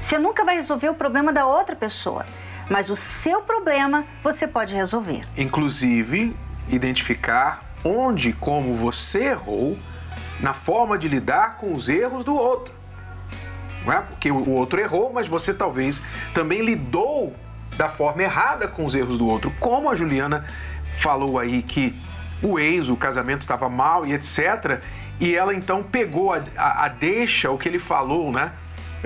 Você 0.00 0.20
nunca 0.20 0.44
vai 0.44 0.54
resolver 0.54 0.88
o 0.88 0.94
problema 0.94 1.32
da 1.32 1.44
outra 1.44 1.74
pessoa, 1.74 2.24
mas 2.70 2.90
o 2.90 2.94
seu 2.94 3.42
problema 3.42 4.04
você 4.22 4.46
pode 4.46 4.72
resolver. 4.72 5.22
Inclusive, 5.36 6.32
identificar 6.68 7.65
onde 7.84 8.30
e 8.30 8.32
como 8.32 8.74
você 8.74 9.26
errou 9.26 9.76
na 10.40 10.52
forma 10.52 10.98
de 10.98 11.08
lidar 11.08 11.56
com 11.56 11.72
os 11.72 11.88
erros 11.88 12.24
do 12.24 12.34
outro. 12.34 12.74
Não 13.84 13.92
é? 13.92 14.00
Porque 14.00 14.30
o 14.30 14.50
outro 14.50 14.80
errou, 14.80 15.12
mas 15.12 15.28
você 15.28 15.54
talvez 15.54 16.02
também 16.34 16.60
lidou 16.60 17.34
da 17.76 17.88
forma 17.88 18.22
errada 18.22 18.66
com 18.66 18.84
os 18.84 18.94
erros 18.94 19.18
do 19.18 19.26
outro. 19.26 19.52
Como 19.60 19.90
a 19.90 19.94
Juliana 19.94 20.44
falou 20.90 21.38
aí 21.38 21.62
que 21.62 21.94
o 22.42 22.58
ex, 22.58 22.88
o 22.88 22.96
casamento 22.96 23.42
estava 23.42 23.68
mal 23.68 24.06
e 24.06 24.12
etc. 24.12 24.82
E 25.20 25.34
ela 25.34 25.54
então 25.54 25.82
pegou 25.82 26.32
a, 26.32 26.42
a, 26.56 26.84
a 26.84 26.88
deixa, 26.88 27.50
o 27.50 27.58
que 27.58 27.68
ele 27.68 27.78
falou, 27.78 28.32
né? 28.32 28.52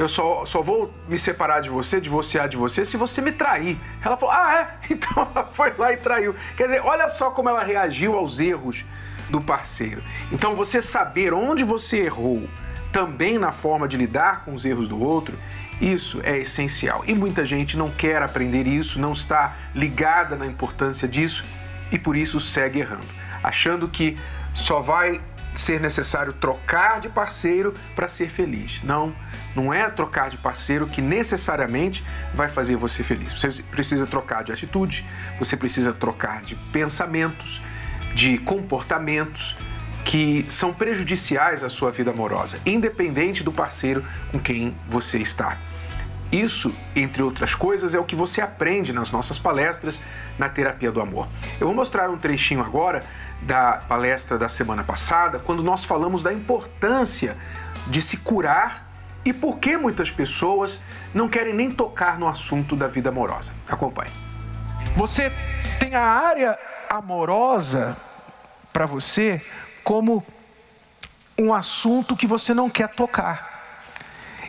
Eu 0.01 0.09
só, 0.09 0.47
só 0.47 0.63
vou 0.63 0.91
me 1.07 1.19
separar 1.19 1.61
de 1.61 1.69
você, 1.69 2.01
divorciar 2.01 2.49
de 2.49 2.57
você, 2.57 2.87
se 2.87 2.97
você 2.97 3.21
me 3.21 3.33
trair. 3.33 3.79
Ela 4.03 4.17
falou, 4.17 4.35
ah, 4.35 4.55
é? 4.55 4.87
Então 4.95 5.29
ela 5.31 5.47
foi 5.53 5.75
lá 5.77 5.93
e 5.93 5.99
traiu. 5.99 6.35
Quer 6.57 6.65
dizer, 6.65 6.81
olha 6.83 7.07
só 7.07 7.31
como 7.31 7.51
ela 7.51 7.63
reagiu 7.63 8.17
aos 8.17 8.41
erros 8.41 8.83
do 9.29 9.43
parceiro. 9.43 10.03
Então 10.33 10.57
você 10.57 10.81
saber 10.81 11.35
onde 11.35 11.65
você 11.65 11.99
errou, 11.99 12.49
também 12.91 13.39
na 13.39 13.53
forma 13.53 13.87
de 13.87 13.99
lidar 13.99 14.43
com 14.47 14.55
os 14.55 14.65
erros 14.65 14.89
do 14.89 14.99
outro, 14.99 15.39
isso 15.83 16.19
é 16.25 16.39
essencial. 16.39 17.05
E 17.07 17.13
muita 17.15 17.45
gente 17.45 17.77
não 17.77 17.91
quer 17.91 18.23
aprender 18.23 18.67
isso, 18.67 18.99
não 18.99 19.13
está 19.13 19.55
ligada 19.75 20.35
na 20.35 20.47
importância 20.47 21.07
disso 21.07 21.45
e 21.93 21.99
por 21.99 22.17
isso 22.17 22.41
segue 22.41 22.81
errando, 22.81 23.05
achando 23.43 23.87
que 23.87 24.17
só 24.55 24.81
vai 24.81 25.21
ser 25.55 25.79
necessário 25.79 26.33
trocar 26.33 27.01
de 27.01 27.09
parceiro 27.11 27.75
para 27.95 28.09
ser 28.09 28.31
feliz. 28.31 28.83
Não, 28.83 29.15
não 29.55 29.73
é 29.73 29.89
trocar 29.91 30.31
de 30.31 30.37
parceiro 30.37 30.87
que 30.87 31.03
necessariamente 31.03 32.05
vai 32.35 32.49
fazer 32.49 32.77
você 32.77 33.03
feliz. 33.03 33.33
Você 33.33 33.63
precisa 33.65 34.07
trocar 34.07 34.45
de 34.45 34.53
atitude, 34.53 35.07
você 35.39 35.57
precisa 35.57 35.93
trocar 35.93 36.43
de 36.43 36.55
pensamentos, 36.73 37.61
de 38.15 38.39
comportamentos 38.39 39.57
que 40.05 40.45
são 40.49 40.73
prejudiciais 40.73 41.63
à 41.63 41.69
sua 41.69 41.91
vida 41.91 42.11
amorosa, 42.11 42.59
independente 42.65 43.43
do 43.45 43.53
parceiro 43.53 44.05
com 44.33 44.39
quem 44.39 44.77
você 44.89 45.19
está. 45.19 45.57
Isso, 46.33 46.73
entre 46.95 47.23
outras 47.23 47.57
coisas, 47.57 47.93
é 47.93 47.99
o 47.99 48.05
que 48.05 48.15
você 48.15 48.41
aprende 48.41 48.93
nas 48.93 49.11
nossas 49.11 49.39
palestras 49.39 50.01
na 50.39 50.49
Terapia 50.49 50.93
do 50.93 51.01
Amor. 51.01 51.29
Eu 51.61 51.67
vou 51.67 51.75
mostrar 51.75 52.09
um 52.09 52.17
trechinho 52.17 52.61
agora 52.61 53.05
da 53.43 53.79
palestra 53.89 54.39
da 54.39 54.49
semana 54.49 54.85
passada, 54.85 55.41
quando 55.41 55.63
nós 55.63 55.85
falamos 55.85 56.23
da 56.23 56.33
importância 56.33 57.37
de 57.89 58.01
se 58.01 58.17
curar 58.17 58.90
e 59.25 59.33
por 59.33 59.59
que 59.59 59.77
muitas 59.77 60.11
pessoas 60.11 60.81
não 61.15 61.29
querem 61.29 61.55
nem 61.55 61.71
tocar 61.71 62.19
no 62.19 62.27
assunto 62.27 62.75
da 62.75 62.89
vida 62.89 63.11
amorosa. 63.11 63.53
Acompanhe. 63.69 64.11
Você 64.97 65.33
tem 65.79 65.95
a 65.95 66.03
área 66.03 66.59
amorosa 66.89 67.97
para 68.73 68.87
você 68.87 69.41
como 69.85 70.25
um 71.39 71.53
assunto 71.55 72.17
que 72.17 72.27
você 72.27 72.53
não 72.55 72.69
quer 72.69 72.89
tocar. 72.89 73.51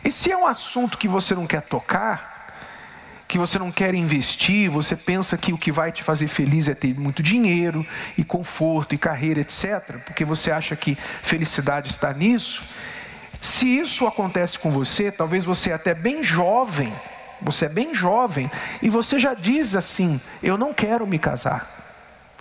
E 0.04 0.10
se 0.10 0.32
é 0.32 0.36
um 0.36 0.46
assunto 0.46 0.98
que 0.98 1.08
você 1.08 1.34
não 1.34 1.46
quer 1.46 1.62
tocar, 1.62 2.32
que 3.28 3.38
você 3.38 3.58
não 3.58 3.72
quer 3.72 3.94
investir, 3.94 4.68
você 4.68 4.94
pensa 4.94 5.38
que 5.38 5.52
o 5.52 5.58
que 5.58 5.72
vai 5.72 5.90
te 5.90 6.02
fazer 6.02 6.28
feliz 6.28 6.68
é 6.68 6.74
ter 6.74 6.94
muito 6.98 7.22
dinheiro 7.22 7.86
e 8.18 8.22
conforto 8.22 8.94
e 8.94 8.98
carreira, 8.98 9.40
etc., 9.40 9.98
porque 10.04 10.24
você 10.24 10.50
acha 10.50 10.76
que 10.76 10.98
felicidade 11.22 11.88
está 11.88 12.12
nisso. 12.12 12.62
Se 13.42 13.66
isso 13.66 14.06
acontece 14.06 14.56
com 14.58 14.70
você, 14.70 15.10
talvez 15.10 15.44
você 15.44 15.70
é 15.70 15.74
até 15.74 15.92
bem 15.92 16.22
jovem, 16.22 16.92
você 17.40 17.66
é 17.66 17.68
bem 17.68 17.92
jovem 17.92 18.48
e 18.80 18.88
você 18.88 19.18
já 19.18 19.34
diz 19.34 19.74
assim: 19.74 20.20
Eu 20.40 20.56
não 20.56 20.72
quero 20.72 21.04
me 21.06 21.18
casar. 21.18 21.80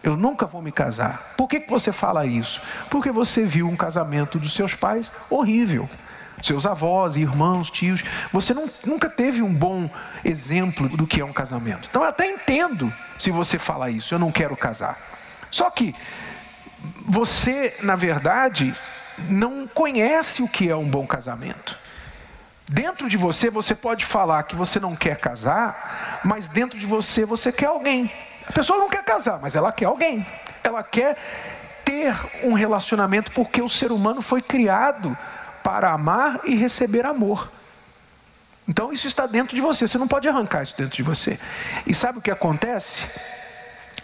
Eu 0.04 0.16
nunca 0.16 0.46
vou 0.46 0.62
me 0.62 0.72
casar. 0.72 1.34
Por 1.36 1.48
que, 1.48 1.60
que 1.60 1.70
você 1.70 1.92
fala 1.92 2.26
isso? 2.26 2.62
Porque 2.90 3.12
você 3.12 3.46
viu 3.46 3.68
um 3.68 3.76
casamento 3.76 4.40
dos 4.40 4.54
seus 4.54 4.76
pais 4.76 5.12
horrível 5.30 5.90
seus 6.42 6.66
avós, 6.66 7.18
irmãos, 7.18 7.70
tios. 7.70 8.04
Você 8.32 8.54
não, 8.54 8.70
nunca 8.86 9.10
teve 9.10 9.42
um 9.42 9.54
bom 9.54 9.90
exemplo 10.24 10.90
do 10.90 11.06
que 11.06 11.22
é 11.22 11.26
um 11.26 11.34
casamento. 11.34 11.88
Então 11.90 12.02
eu 12.02 12.10
até 12.10 12.28
entendo 12.28 12.92
se 13.18 13.32
você 13.32 13.60
fala 13.60 13.90
isso, 13.90 14.14
eu 14.14 14.20
não 14.20 14.32
quero 14.32 14.56
casar. 14.58 14.98
Só 15.50 15.70
que 15.70 15.94
você, 17.06 17.76
na 17.84 17.96
verdade, 17.96 18.76
não 19.30 19.68
conhece 19.68 20.42
o 20.42 20.48
que 20.48 20.70
é 20.70 20.76
um 20.76 20.90
bom 20.90 21.06
casamento. 21.06 21.78
Dentro 22.70 23.10
de 23.10 23.18
você, 23.18 23.50
você 23.50 23.76
pode 23.76 24.06
falar 24.06 24.44
que 24.44 24.56
você 24.56 24.80
não 24.80 24.96
quer 24.96 25.18
casar, 25.18 26.22
mas 26.24 26.48
dentro 26.48 26.80
de 26.80 26.86
você, 26.86 27.26
você 27.26 27.52
quer 27.52 27.66
alguém. 27.66 28.12
A 28.48 28.52
pessoa 28.52 28.80
não 28.80 28.90
quer 28.90 29.04
casar, 29.04 29.40
mas 29.42 29.56
ela 29.56 29.72
quer 29.72 29.86
alguém. 29.86 30.26
Ela 30.64 30.82
quer 30.84 31.18
ter 31.84 32.16
um 32.44 32.54
relacionamento 32.54 33.32
porque 33.34 33.62
o 33.62 33.68
ser 33.68 33.92
humano 33.92 34.22
foi 34.22 34.42
criado 34.42 35.18
para 35.64 35.92
amar 35.92 36.40
e 36.46 36.56
receber 36.56 37.06
amor. 37.06 37.52
Então 38.68 38.94
isso 38.94 39.08
está 39.08 39.26
dentro 39.28 39.56
de 39.56 39.62
você, 39.62 39.88
você 39.88 39.98
não 39.98 40.08
pode 40.08 40.28
arrancar 40.30 40.64
isso 40.64 40.78
dentro 40.78 40.96
de 40.96 41.04
você. 41.04 41.38
E 41.86 41.94
sabe 41.94 42.20
o 42.20 42.22
que 42.22 42.32
acontece 42.32 43.41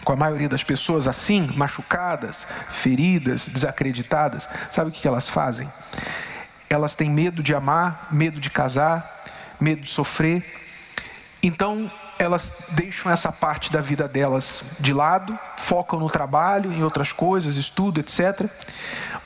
com 0.08 0.14
a 0.14 0.16
maioria 0.16 0.48
das 0.48 0.64
pessoas 0.64 1.06
assim, 1.06 1.50
machucadas, 1.54 2.46
feridas, 2.70 3.46
desacreditadas? 3.46 4.48
Sabe 4.70 4.88
o 4.88 4.90
que 4.90 5.06
elas 5.06 5.28
fazem? 5.28 5.70
Elas 6.70 6.94
têm 6.94 7.10
medo 7.10 7.42
de 7.42 7.54
amar, 7.54 8.08
medo 8.10 8.40
de 8.40 8.48
casar, 8.48 9.26
medo 9.60 9.82
de 9.82 9.90
sofrer. 9.90 10.42
Então 11.42 11.92
elas 12.18 12.54
deixam 12.70 13.12
essa 13.12 13.30
parte 13.30 13.70
da 13.70 13.82
vida 13.82 14.08
delas 14.08 14.64
de 14.80 14.94
lado, 14.94 15.38
focam 15.58 16.00
no 16.00 16.08
trabalho, 16.08 16.72
em 16.72 16.82
outras 16.82 17.12
coisas, 17.12 17.56
estudo, 17.56 18.00
etc. 18.00 18.48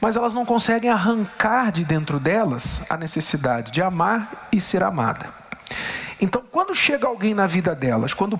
Mas 0.00 0.16
elas 0.16 0.34
não 0.34 0.44
conseguem 0.44 0.90
arrancar 0.90 1.70
de 1.70 1.84
dentro 1.84 2.18
delas 2.18 2.82
a 2.90 2.96
necessidade 2.96 3.70
de 3.70 3.80
amar 3.80 4.48
e 4.50 4.60
ser 4.60 4.82
amada. 4.82 5.28
Então, 6.20 6.42
quando 6.50 6.74
chega 6.74 7.06
alguém 7.06 7.34
na 7.34 7.46
vida 7.46 7.72
delas, 7.72 8.12
quando 8.12 8.36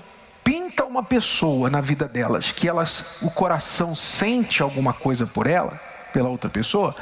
uma 0.92 1.02
pessoa 1.02 1.70
na 1.70 1.80
vida 1.80 2.06
delas, 2.06 2.52
que 2.52 2.68
elas, 2.68 3.02
o 3.22 3.30
coração 3.30 3.94
sente 3.94 4.62
alguma 4.62 4.92
coisa 4.92 5.26
por 5.26 5.46
ela, 5.46 5.80
pela 6.12 6.28
outra 6.28 6.50
pessoa, 6.50 6.94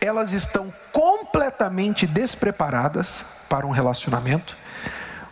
elas 0.00 0.32
estão 0.32 0.72
completamente 0.90 2.06
despreparadas 2.06 3.26
para 3.46 3.66
um 3.66 3.70
relacionamento, 3.70 4.56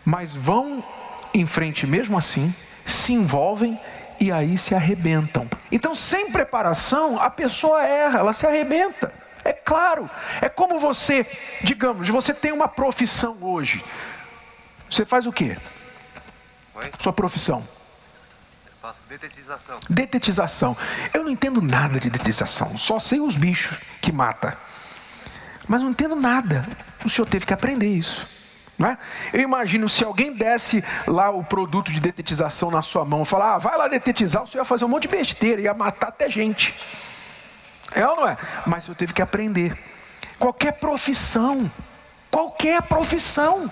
mas 0.05 0.37
vão 0.37 0.85
em 1.33 1.47
frente 1.47 1.87
mesmo 1.87 2.19
assim, 2.19 2.55
se 2.85 3.15
envolvem 3.15 3.81
e 4.21 4.31
aí 4.31 4.59
se 4.59 4.75
arrebentam. 4.75 5.49
Então, 5.73 5.95
sem 5.95 6.31
preparação, 6.31 7.19
a 7.19 7.31
pessoa 7.31 7.83
erra, 7.87 8.19
ela 8.19 8.35
se 8.35 8.47
arrebenta. 8.47 9.11
É 9.43 9.55
claro, 9.55 10.11
é 10.43 10.49
como 10.51 10.79
você, 10.79 11.27
digamos, 11.63 12.07
você 12.09 12.35
tem 12.35 12.53
uma 12.53 12.69
profissão 12.69 13.39
hoje. 13.41 13.83
Você 14.91 15.07
faz 15.07 15.27
o 15.27 15.33
quê? 15.33 15.57
Sua 16.99 17.13
profissão. 17.13 17.67
Faço 18.85 19.07
detetização. 19.09 19.77
Detetização. 19.89 20.77
Eu 21.15 21.25
não 21.25 21.31
entendo 21.31 21.63
nada 21.63 21.99
de 21.99 22.11
detetização, 22.11 22.77
só 22.77 22.99
sei 22.99 23.19
os 23.19 23.35
bichos 23.35 23.79
que 24.03 24.13
mata. 24.13 24.59
Mas 25.67 25.81
não 25.81 25.89
entendo 25.89 26.15
nada. 26.15 26.69
O 27.03 27.09
senhor 27.09 27.27
teve 27.27 27.47
que 27.47 27.55
aprender 27.55 27.87
isso. 27.87 28.29
É? 28.79 28.99
Eu 29.33 29.41
imagino 29.41 29.89
se 29.89 30.05
alguém 30.05 30.35
desse 30.35 30.85
lá 31.07 31.31
o 31.31 31.43
produto 31.43 31.91
de 31.91 31.99
detetização 31.99 32.71
na 32.71 32.83
sua 32.83 33.07
mão 33.07 33.25
falar, 33.25 33.55
ah, 33.55 33.59
vai 33.59 33.75
lá 33.79 33.89
detetizar, 33.89 34.43
o 34.43 34.47
senhor 34.47 34.61
ia 34.65 34.67
fazer 34.67 34.85
um 34.85 34.89
monte 34.89 35.09
de 35.09 35.17
besteira, 35.17 35.63
ia 35.63 35.73
matar 35.73 36.09
até 36.09 36.29
gente. 36.29 36.79
É 37.95 38.07
ou 38.07 38.17
não 38.17 38.29
é? 38.29 38.37
Mas 38.67 38.83
o 38.83 38.87
senhor 38.89 38.97
teve 38.97 39.15
que 39.15 39.23
aprender. 39.23 39.79
Qualquer 40.39 40.73
profissão, 40.73 41.71
qualquer 42.31 42.83
profissão, 42.83 43.67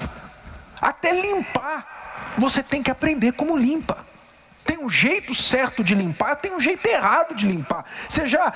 até 0.81 1.13
limpar, 1.13 2.35
você 2.39 2.63
tem 2.63 2.83
que 2.83 2.91
aprender 2.91 3.33
como 3.33 3.55
limpa. 3.55 4.11
Tem 4.73 4.83
um 4.83 4.89
jeito 4.89 5.35
certo 5.35 5.85
de 5.85 5.95
limpar, 5.95 6.35
tem 6.37 6.51
um 6.51 6.59
jeito 6.59 6.87
errado 6.87 7.35
de 7.35 7.47
limpar. 7.47 7.85
Você 8.09 8.27
já 8.27 8.51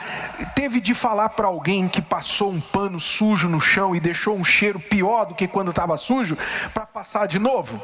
teve 0.54 0.80
de 0.80 0.94
falar 0.94 1.28
para 1.28 1.46
alguém 1.46 1.86
que 1.88 2.00
passou 2.00 2.50
um 2.50 2.58
pano 2.58 2.98
sujo 2.98 3.50
no 3.50 3.60
chão 3.60 3.94
e 3.94 4.00
deixou 4.00 4.34
um 4.34 4.42
cheiro 4.42 4.80
pior 4.80 5.26
do 5.26 5.34
que 5.34 5.46
quando 5.46 5.68
estava 5.68 5.94
sujo 5.98 6.34
para 6.72 6.86
passar 6.86 7.26
de 7.26 7.38
novo? 7.38 7.78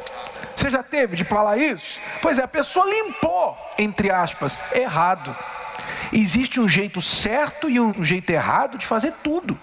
Você 0.56 0.70
já 0.70 0.82
teve 0.82 1.14
de 1.14 1.26
falar 1.26 1.58
isso? 1.58 2.00
Pois 2.22 2.38
é, 2.38 2.44
a 2.44 2.48
pessoa 2.48 2.86
limpou, 2.88 3.54
entre 3.78 4.10
aspas, 4.10 4.58
errado. 4.74 5.36
Existe 6.10 6.58
um 6.58 6.66
jeito 6.66 7.02
certo 7.02 7.68
e 7.68 7.78
um 7.78 8.02
jeito 8.02 8.30
errado 8.30 8.78
de 8.78 8.86
fazer 8.86 9.12
tudo. 9.22 9.60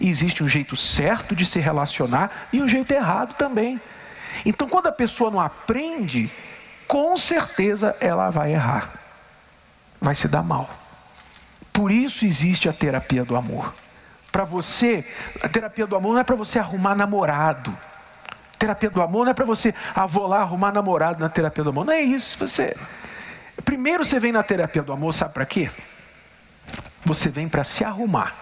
existe 0.00 0.42
um 0.42 0.48
jeito 0.48 0.74
certo 0.74 1.36
de 1.36 1.46
se 1.46 1.60
relacionar 1.60 2.48
e 2.52 2.60
um 2.60 2.66
jeito 2.66 2.90
errado 2.90 3.34
também. 3.34 3.80
Então, 4.44 4.68
quando 4.68 4.88
a 4.88 4.92
pessoa 4.92 5.30
não 5.30 5.38
aprende, 5.38 6.28
com 6.86 7.16
certeza 7.16 7.96
ela 8.00 8.30
vai 8.30 8.52
errar, 8.52 8.92
vai 10.00 10.14
se 10.14 10.28
dar 10.28 10.42
mal. 10.42 10.68
Por 11.72 11.90
isso 11.90 12.24
existe 12.26 12.68
a 12.68 12.72
terapia 12.72 13.24
do 13.24 13.34
amor. 13.34 13.72
Para 14.30 14.44
você, 14.44 15.04
a 15.42 15.48
terapia 15.48 15.86
do 15.86 15.96
amor 15.96 16.12
não 16.12 16.20
é 16.20 16.24
para 16.24 16.36
você 16.36 16.58
arrumar 16.58 16.94
namorado. 16.94 17.76
A 18.54 18.56
terapia 18.58 18.90
do 18.90 19.02
amor 19.02 19.24
não 19.24 19.30
é 19.32 19.34
para 19.34 19.44
você, 19.44 19.74
ah, 19.94 20.06
vou 20.06 20.26
lá 20.26 20.40
arrumar 20.40 20.72
namorado 20.72 21.20
na 21.20 21.28
terapia 21.28 21.64
do 21.64 21.70
amor. 21.70 21.84
Não 21.84 21.92
é 21.92 22.00
isso. 22.00 22.38
Você, 22.38 22.76
primeiro 23.64 24.04
você 24.04 24.20
vem 24.20 24.32
na 24.32 24.42
terapia 24.42 24.82
do 24.82 24.92
amor, 24.92 25.12
sabe 25.12 25.34
para 25.34 25.46
quê? 25.46 25.70
Você 27.04 27.28
vem 27.28 27.48
para 27.48 27.64
se 27.64 27.84
arrumar. 27.84 28.34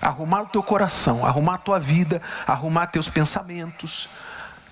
Arrumar 0.00 0.42
o 0.42 0.46
teu 0.46 0.62
coração, 0.62 1.26
arrumar 1.26 1.54
a 1.54 1.58
tua 1.58 1.80
vida, 1.80 2.22
arrumar 2.46 2.86
teus 2.86 3.08
pensamentos, 3.08 4.08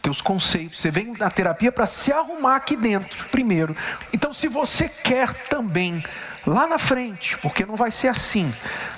teus 0.06 0.20
conceitos. 0.20 0.78
Você 0.80 0.88
vem 0.88 1.14
na 1.18 1.28
terapia 1.28 1.72
para 1.72 1.84
se 1.84 2.12
arrumar 2.12 2.54
aqui 2.54 2.76
dentro, 2.76 3.26
primeiro. 3.28 3.76
Então, 4.12 4.32
se 4.32 4.46
você 4.46 4.88
quer 4.88 5.34
também, 5.48 6.04
lá 6.46 6.64
na 6.64 6.78
frente, 6.78 7.36
porque 7.38 7.66
não 7.66 7.74
vai 7.74 7.90
ser 7.90 8.06
assim, 8.06 8.48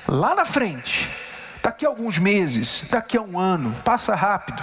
lá 0.06 0.34
na 0.34 0.44
frente, 0.44 1.10
daqui 1.62 1.86
a 1.86 1.88
alguns 1.88 2.18
meses, 2.18 2.84
daqui 2.90 3.16
a 3.16 3.22
um 3.22 3.38
ano, 3.38 3.74
passa 3.82 4.14
rápido. 4.14 4.62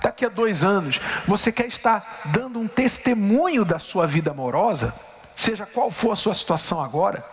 Daqui 0.00 0.24
a 0.24 0.28
dois 0.28 0.62
anos, 0.62 1.00
você 1.26 1.50
quer 1.50 1.66
estar 1.66 2.20
dando 2.26 2.60
um 2.60 2.68
testemunho 2.68 3.64
da 3.64 3.80
sua 3.80 4.06
vida 4.06 4.30
amorosa, 4.30 4.94
seja 5.34 5.66
qual 5.66 5.90
for 5.90 6.12
a 6.12 6.16
sua 6.16 6.34
situação 6.34 6.80
agora, 6.80 7.24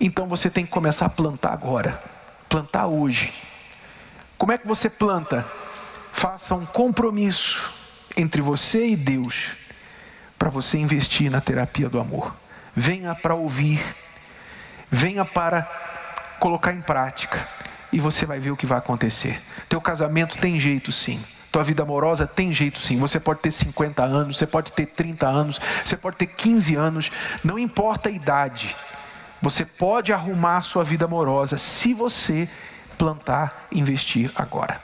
então 0.00 0.26
você 0.26 0.48
tem 0.48 0.64
que 0.64 0.70
começar 0.70 1.04
a 1.04 1.10
plantar 1.10 1.52
agora, 1.52 2.02
plantar 2.48 2.86
hoje. 2.86 3.34
Como 4.38 4.50
é 4.50 4.56
que 4.56 4.66
você 4.66 4.88
planta? 4.88 5.44
Faça 6.12 6.54
um 6.54 6.66
compromisso 6.66 7.72
entre 8.16 8.40
você 8.40 8.88
e 8.88 8.96
Deus 8.96 9.50
para 10.38 10.48
você 10.50 10.78
investir 10.78 11.30
na 11.30 11.40
terapia 11.40 11.88
do 11.88 12.00
amor. 12.00 12.34
Venha 12.74 13.14
para 13.14 13.34
ouvir, 13.34 13.82
venha 14.90 15.24
para 15.24 15.68
colocar 16.38 16.72
em 16.72 16.80
prática 16.80 17.46
e 17.92 18.00
você 18.00 18.24
vai 18.24 18.40
ver 18.40 18.50
o 18.50 18.56
que 18.56 18.66
vai 18.66 18.78
acontecer. 18.78 19.40
Teu 19.68 19.80
casamento 19.80 20.38
tem 20.38 20.58
jeito 20.58 20.90
sim. 20.92 21.22
Tua 21.52 21.64
vida 21.64 21.82
amorosa 21.82 22.26
tem 22.26 22.52
jeito 22.52 22.78
sim. 22.78 22.96
Você 22.98 23.18
pode 23.18 23.40
ter 23.40 23.50
50 23.50 24.04
anos, 24.04 24.38
você 24.38 24.46
pode 24.46 24.72
ter 24.72 24.86
30 24.86 25.26
anos, 25.26 25.60
você 25.84 25.96
pode 25.96 26.16
ter 26.16 26.26
15 26.26 26.76
anos, 26.76 27.10
não 27.42 27.58
importa 27.58 28.08
a 28.08 28.12
idade. 28.12 28.76
Você 29.42 29.64
pode 29.64 30.12
arrumar 30.12 30.58
a 30.58 30.60
sua 30.60 30.84
vida 30.84 31.06
amorosa 31.06 31.58
se 31.58 31.92
você 31.92 32.48
plantar, 32.96 33.66
investir 33.72 34.30
agora. 34.36 34.80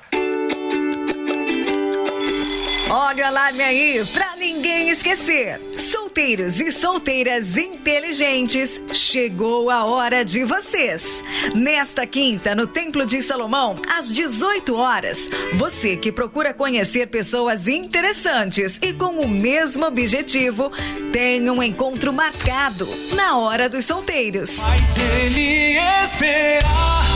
Olha 2.89 3.31
lá, 3.31 3.51
minha 3.51 3.67
aí, 3.67 4.05
pra 4.13 4.37
ninguém 4.37 4.91
esquecer. 4.91 5.61
Solteiros 5.77 6.61
e 6.61 6.71
solteiras 6.71 7.57
inteligentes, 7.57 8.81
chegou 8.93 9.71
a 9.71 9.85
hora 9.85 10.25
de 10.25 10.45
vocês. 10.45 11.25
Nesta 11.53 12.07
quinta, 12.07 12.55
no 12.55 12.65
Templo 12.65 13.05
de 13.05 13.21
Salomão, 13.23 13.75
às 13.89 14.11
18 14.13 14.77
horas, 14.77 15.29
você 15.55 15.97
que 15.97 16.13
procura 16.13 16.55
conhecer 16.55 17.09
pessoas 17.09 17.67
interessantes 17.67 18.79
e 18.81 18.93
com 18.93 19.19
o 19.19 19.29
mesmo 19.29 19.85
objetivo, 19.85 20.71
tem 21.13 21.51
um 21.51 21.61
encontro 21.61 22.13
marcado 22.13 22.89
na 23.15 23.37
hora 23.37 23.69
dos 23.69 23.85
solteiros. 23.85 24.61
Mas 24.61 24.97
ele 24.97 25.77
esperar, 26.05 27.16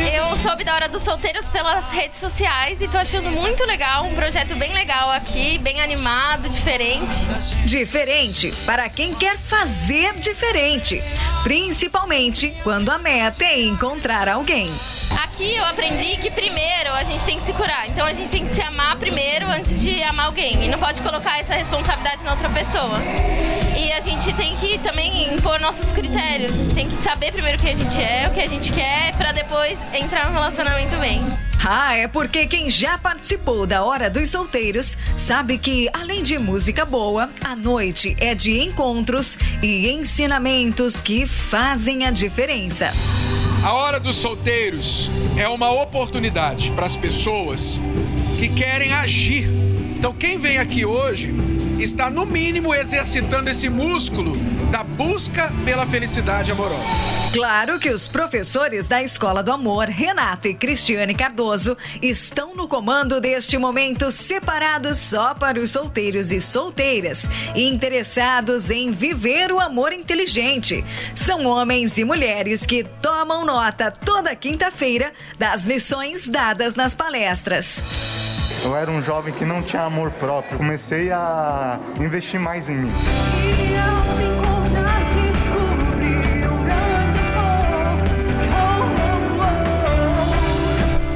é. 0.00 0.18
Eu 0.18 0.36
soube 0.36 0.64
da 0.64 0.74
hora 0.74 0.88
dos 0.88 1.02
solteiros 1.02 1.48
pelas 1.48 1.90
redes 1.90 2.18
sociais 2.18 2.80
e 2.80 2.88
tô 2.88 2.98
achando 2.98 3.30
muito 3.30 3.64
legal 3.66 4.04
um 4.04 4.14
projeto 4.14 4.40
projeto 4.40 4.54
bem 4.56 4.72
legal 4.72 5.10
aqui, 5.10 5.58
bem 5.58 5.80
animado, 5.80 6.48
diferente. 6.48 7.28
Diferente 7.64 8.52
para 8.64 8.88
quem 8.88 9.14
quer 9.14 9.38
fazer 9.38 10.14
diferente, 10.14 11.02
principalmente 11.42 12.54
quando 12.62 12.90
a 12.90 12.98
meta 12.98 13.44
é 13.44 13.60
encontrar 13.60 14.28
alguém. 14.28 14.70
Aqui 15.22 15.56
eu 15.56 15.64
aprendi 15.64 16.16
que 16.16 16.30
primeiro 16.30 16.92
a 16.92 17.04
gente 17.04 17.24
tem 17.26 17.38
que 17.38 17.44
se 17.44 17.52
curar, 17.52 17.88
então 17.88 18.06
a 18.06 18.12
gente 18.12 18.30
tem 18.30 18.44
que 18.44 18.54
se 18.54 18.62
amar 18.62 18.96
primeiro 18.96 19.46
antes 19.46 19.80
de 19.80 20.02
amar 20.04 20.26
alguém 20.26 20.64
e 20.64 20.68
não 20.68 20.78
pode 20.78 21.02
colocar 21.02 21.38
essa 21.38 21.54
responsabilidade 21.54 22.22
na 22.22 22.30
outra 22.30 22.48
pessoa. 22.48 22.98
E 23.76 23.92
a 23.92 24.00
gente 24.00 24.32
tem 24.34 24.54
que 24.56 24.78
também 24.78 25.32
impor 25.34 25.60
nossos 25.60 25.92
critérios. 25.92 26.52
A 26.52 26.56
gente 26.56 26.74
tem 26.74 26.88
que 26.88 26.94
saber 26.94 27.32
primeiro 27.32 27.58
quem 27.58 27.72
a 27.72 27.76
gente 27.76 28.00
é, 28.00 28.28
o 28.28 28.34
que 28.34 28.40
a 28.40 28.48
gente 28.48 28.72
quer, 28.72 29.14
para 29.16 29.32
depois 29.32 29.78
entrar 29.94 30.26
no 30.26 30.32
relacionamento 30.32 30.96
bem. 30.96 31.22
Ah, 31.62 31.94
é 31.94 32.08
porque 32.08 32.46
quem 32.46 32.70
já 32.70 32.96
participou 32.96 33.66
da 33.66 33.84
Hora 33.84 34.08
dos 34.08 34.30
Solteiros 34.30 34.96
sabe 35.16 35.58
que, 35.58 35.90
além 35.92 36.22
de 36.22 36.38
música 36.38 36.86
boa, 36.86 37.28
a 37.44 37.54
noite 37.54 38.16
é 38.18 38.34
de 38.34 38.58
encontros 38.58 39.36
e 39.62 39.90
ensinamentos 39.90 41.02
que 41.02 41.26
fazem 41.26 42.06
a 42.06 42.10
diferença. 42.10 42.90
A 43.62 43.74
Hora 43.74 44.00
dos 44.00 44.16
Solteiros 44.16 45.10
é 45.36 45.46
uma 45.48 45.70
oportunidade 45.70 46.70
para 46.70 46.86
as 46.86 46.96
pessoas 46.96 47.78
que 48.38 48.48
querem 48.48 48.94
agir. 48.94 49.46
Então, 49.98 50.14
quem 50.14 50.38
vem 50.38 50.56
aqui 50.56 50.86
hoje 50.86 51.34
está, 51.82 52.10
no 52.10 52.26
mínimo, 52.26 52.74
exercitando 52.74 53.48
esse 53.48 53.68
músculo 53.68 54.36
da 54.70 54.84
busca 54.84 55.52
pela 55.64 55.86
felicidade 55.86 56.52
amorosa. 56.52 56.94
Claro 57.32 57.78
que 57.78 57.90
os 57.90 58.06
professores 58.06 58.86
da 58.86 59.02
Escola 59.02 59.42
do 59.42 59.50
Amor, 59.50 59.88
Renato 59.88 60.46
e 60.46 60.54
Cristiane 60.54 61.14
Cardoso, 61.14 61.76
estão 62.00 62.54
no 62.54 62.68
comando 62.68 63.20
deste 63.20 63.58
momento 63.58 64.10
separados 64.10 64.98
só 64.98 65.34
para 65.34 65.58
os 65.58 65.70
solteiros 65.70 66.30
e 66.30 66.40
solteiras 66.40 67.28
interessados 67.54 68.70
em 68.70 68.90
viver 68.90 69.50
o 69.50 69.58
amor 69.58 69.92
inteligente. 69.92 70.84
São 71.14 71.46
homens 71.46 71.98
e 71.98 72.04
mulheres 72.04 72.64
que 72.64 72.84
tomam 72.84 73.44
nota 73.44 73.90
toda 73.90 74.36
quinta-feira 74.36 75.12
das 75.38 75.64
lições 75.64 76.28
dadas 76.28 76.74
nas 76.74 76.94
palestras. 76.94 78.39
Eu 78.62 78.76
era 78.76 78.90
um 78.90 79.00
jovem 79.00 79.32
que 79.32 79.44
não 79.44 79.62
tinha 79.62 79.82
amor 79.82 80.10
próprio. 80.12 80.58
Comecei 80.58 81.10
a 81.10 81.80
investir 81.98 82.38
mais 82.38 82.68
em 82.68 82.76
mim. 82.76 82.92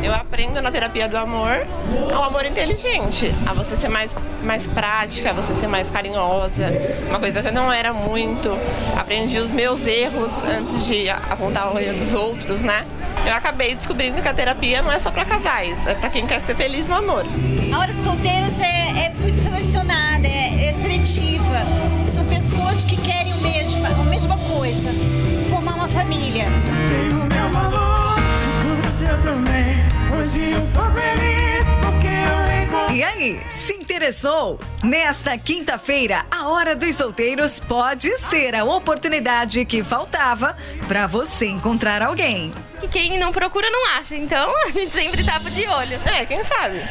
Eu 0.03 0.15
aprendo 0.15 0.63
na 0.63 0.71
terapia 0.71 1.07
do 1.07 1.19
amor 1.19 1.67
ao 2.15 2.25
amor 2.25 2.47
inteligente, 2.47 3.35
a 3.47 3.53
você 3.53 3.77
ser 3.77 3.89
mais, 3.89 4.17
mais 4.43 4.67
prática, 4.67 5.31
a 5.31 5.33
você 5.35 5.55
ser 5.55 5.67
mais 5.67 5.91
carinhosa, 5.91 6.67
uma 7.09 7.19
coisa 7.19 7.43
que 7.43 7.49
eu 7.49 7.53
não 7.53 7.71
era 7.71 7.93
muito. 7.93 8.51
Aprendi 8.97 9.39
os 9.39 9.53
meus 9.53 9.87
erros 9.87 10.33
antes 10.45 10.87
de 10.87 11.11
apontar 11.11 11.75
o 11.75 11.79
erro 11.79 11.99
dos 11.99 12.15
outros, 12.15 12.63
né? 12.63 12.87
Eu 13.27 13.33
acabei 13.33 13.75
descobrindo 13.75 14.21
que 14.21 14.29
a 14.29 14.35
terapia 14.35 14.83
não 14.83 14.93
é 14.93 14.99
só 14.99 15.11
para 15.11 15.25
casais, 15.25 15.75
é 15.87 15.95
para 15.95 16.11
quem 16.11 16.27
quer 16.27 16.41
ser 16.43 16.55
feliz 16.55 16.87
no 16.87 16.95
amor. 16.95 17.25
A 17.73 17.79
hora 17.79 17.93
dos 17.93 18.05
solteiros 18.05 18.61
é, 18.61 19.07
é 19.07 19.13
muito 19.19 19.39
selecionada, 19.39 20.27
é, 20.27 20.69
é, 20.69 20.75
seletiva. 20.81 21.67
São 22.13 22.25
pessoas 22.27 22.85
que 22.85 22.97
querem 22.99 23.33
o 23.33 23.39
mesmo, 23.39 23.87
a 23.87 24.05
mesma 24.05 24.37
coisa, 24.39 24.91
formar 25.49 25.75
uma 25.75 25.89
família. 25.89 26.47
Sei 26.89 27.09
o 27.09 27.25
meu 27.25 27.51
valor, 27.51 28.19
eu 29.01 29.23
também. 29.23 29.77
Hoje 30.17 30.51
eu 30.53 30.63
sou 30.73 30.85
feliz 30.93 31.39
eu. 31.39 31.44
E 32.95 33.03
aí, 33.03 33.41
se 33.51 33.73
interessou? 33.73 34.61
Nesta 34.81 35.37
quinta-feira, 35.37 36.25
a 36.31 36.49
Hora 36.49 36.77
dos 36.77 36.95
Solteiros 36.95 37.59
pode 37.59 38.17
ser 38.17 38.55
a 38.55 38.63
oportunidade 38.63 39.65
que 39.65 39.83
faltava 39.83 40.57
para 40.87 41.09
você 41.09 41.49
encontrar 41.49 42.03
alguém. 42.03 42.55
Que 42.79 42.87
quem 42.87 43.19
não 43.19 43.33
procura 43.33 43.69
não 43.69 43.97
acha, 43.97 44.15
então 44.15 44.49
a 44.65 44.71
gente 44.71 44.95
sempre 44.95 45.25
tava 45.25 45.51
de 45.51 45.67
olho. 45.67 45.99
É, 46.07 46.25
quem 46.25 46.45
sabe? 46.45 46.83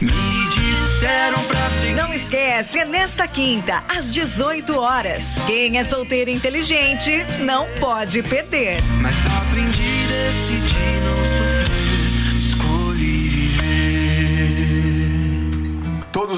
Me 0.00 0.48
disseram 0.48 1.44
pra 1.44 1.68
seguir. 1.68 1.92
Não 1.92 2.14
esquece, 2.14 2.78
é 2.78 2.86
nesta 2.86 3.28
quinta, 3.28 3.84
às 3.86 4.10
18 4.10 4.80
horas. 4.80 5.36
Quem 5.46 5.76
é 5.76 5.84
solteiro 5.84 6.30
inteligente 6.30 7.22
não 7.40 7.68
pode 7.78 8.22
perder. 8.22 8.80
Mas 9.02 9.26
aprendi 9.26 10.06
a 10.06 10.26
decidir 10.26 11.02
não 11.04 11.37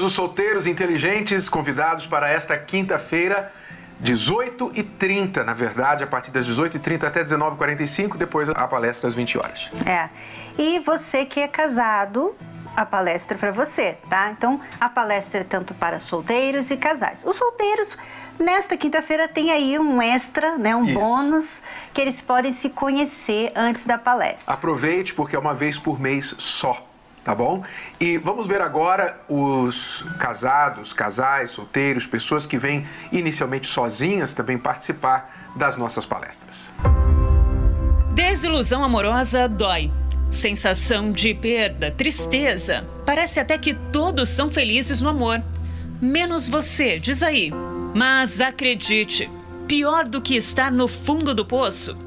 Todos 0.01 0.13
os 0.13 0.15
solteiros 0.15 0.65
inteligentes 0.65 1.47
convidados 1.47 2.07
para 2.07 2.27
esta 2.27 2.57
quinta-feira. 2.57 3.53
18 3.99 4.71
e 4.73 4.81
30, 4.81 5.43
na 5.43 5.53
verdade, 5.53 6.03
a 6.03 6.07
partir 6.07 6.31
das 6.31 6.43
18 6.47 6.77
e 6.77 6.79
30 6.79 7.05
até 7.05 7.21
19 7.21 7.53
e 7.53 7.57
45 7.59 8.17
depois 8.17 8.49
a 8.49 8.67
palestra 8.67 9.07
às 9.07 9.13
20 9.13 9.37
horas. 9.37 9.69
É. 9.85 10.09
E 10.57 10.79
você 10.79 11.23
que 11.23 11.39
é 11.39 11.47
casado, 11.47 12.35
a 12.75 12.83
palestra 12.83 13.37
para 13.37 13.51
você, 13.51 13.95
tá? 14.09 14.31
Então, 14.31 14.59
a 14.79 14.89
palestra 14.89 15.41
é 15.41 15.43
tanto 15.43 15.75
para 15.75 15.99
solteiros 15.99 16.71
e 16.71 16.77
casais. 16.77 17.23
Os 17.23 17.35
solteiros, 17.35 17.95
nesta 18.39 18.75
quinta-feira, 18.75 19.27
tem 19.27 19.51
aí 19.51 19.77
um 19.77 20.01
extra, 20.01 20.57
né? 20.57 20.75
Um 20.75 20.83
Isso. 20.83 20.95
bônus 20.95 21.61
que 21.93 22.01
eles 22.01 22.19
podem 22.19 22.53
se 22.53 22.71
conhecer 22.71 23.51
antes 23.55 23.85
da 23.85 23.99
palestra. 23.99 24.51
Aproveite 24.51 25.13
porque 25.13 25.35
é 25.35 25.39
uma 25.39 25.53
vez 25.53 25.77
por 25.77 25.99
mês 25.99 26.33
só, 26.39 26.90
tá 27.23 27.35
bom? 27.35 27.63
E 27.99 28.17
vamos 28.17 28.47
ver 28.47 28.61
agora 28.61 29.19
os 29.27 30.05
casados, 30.19 30.93
casais, 30.93 31.51
solteiros, 31.51 32.07
pessoas 32.07 32.45
que 32.45 32.57
vêm 32.57 32.85
inicialmente 33.11 33.67
sozinhas 33.67 34.33
também 34.33 34.57
participar 34.57 35.51
das 35.55 35.75
nossas 35.75 36.05
palestras. 36.05 36.71
Desilusão 38.13 38.83
amorosa 38.83 39.47
dói. 39.47 39.91
Sensação 40.29 41.11
de 41.11 41.33
perda, 41.33 41.91
tristeza. 41.91 42.85
Parece 43.05 43.39
até 43.39 43.57
que 43.57 43.73
todos 43.73 44.29
são 44.29 44.49
felizes 44.49 45.01
no 45.01 45.09
amor. 45.09 45.41
Menos 46.01 46.47
você, 46.47 46.97
diz 46.99 47.21
aí. 47.21 47.51
Mas 47.93 48.39
acredite, 48.39 49.29
pior 49.67 50.05
do 50.05 50.21
que 50.21 50.35
estar 50.35 50.71
no 50.71 50.87
fundo 50.87 51.35
do 51.35 51.45
poço 51.45 51.97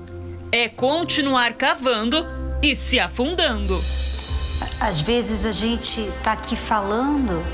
é 0.50 0.68
continuar 0.68 1.54
cavando 1.54 2.24
e 2.62 2.74
se 2.74 2.98
afundando. 2.98 3.78
Às 4.80 5.00
vezes 5.00 5.44
a 5.44 5.52
gente 5.52 6.10
tá 6.22 6.32
aqui 6.32 6.56
falando 6.56 7.44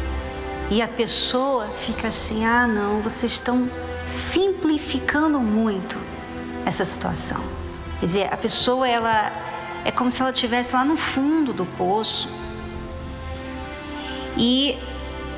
e 0.71 0.81
a 0.81 0.89
pessoa 0.89 1.67
fica 1.67 2.09
assim: 2.09 2.45
ah, 2.45 2.67
não, 2.67 3.01
vocês 3.01 3.33
estão 3.33 3.69
simplificando 4.05 5.39
muito 5.41 5.99
essa 6.65 6.85
situação. 6.85 7.41
Quer 7.99 8.07
dizer, 8.07 8.29
a 8.33 8.37
pessoa, 8.37 8.89
ela 8.89 9.33
é 9.85 9.91
como 9.91 10.11
se 10.11 10.21
ela 10.21 10.31
estivesse 10.31 10.75
lá 10.75 10.85
no 10.85 10.97
fundo 10.97 11.53
do 11.53 11.67
poço 11.67 12.29
e 14.37 14.79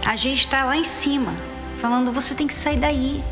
a 0.06 0.16
gente 0.16 0.40
está 0.40 0.64
lá 0.64 0.76
em 0.76 0.84
cima, 0.84 1.34
falando: 1.80 2.12
você 2.12 2.34
tem 2.34 2.46
que 2.46 2.54
sair 2.54 2.78
daí. 2.78 3.22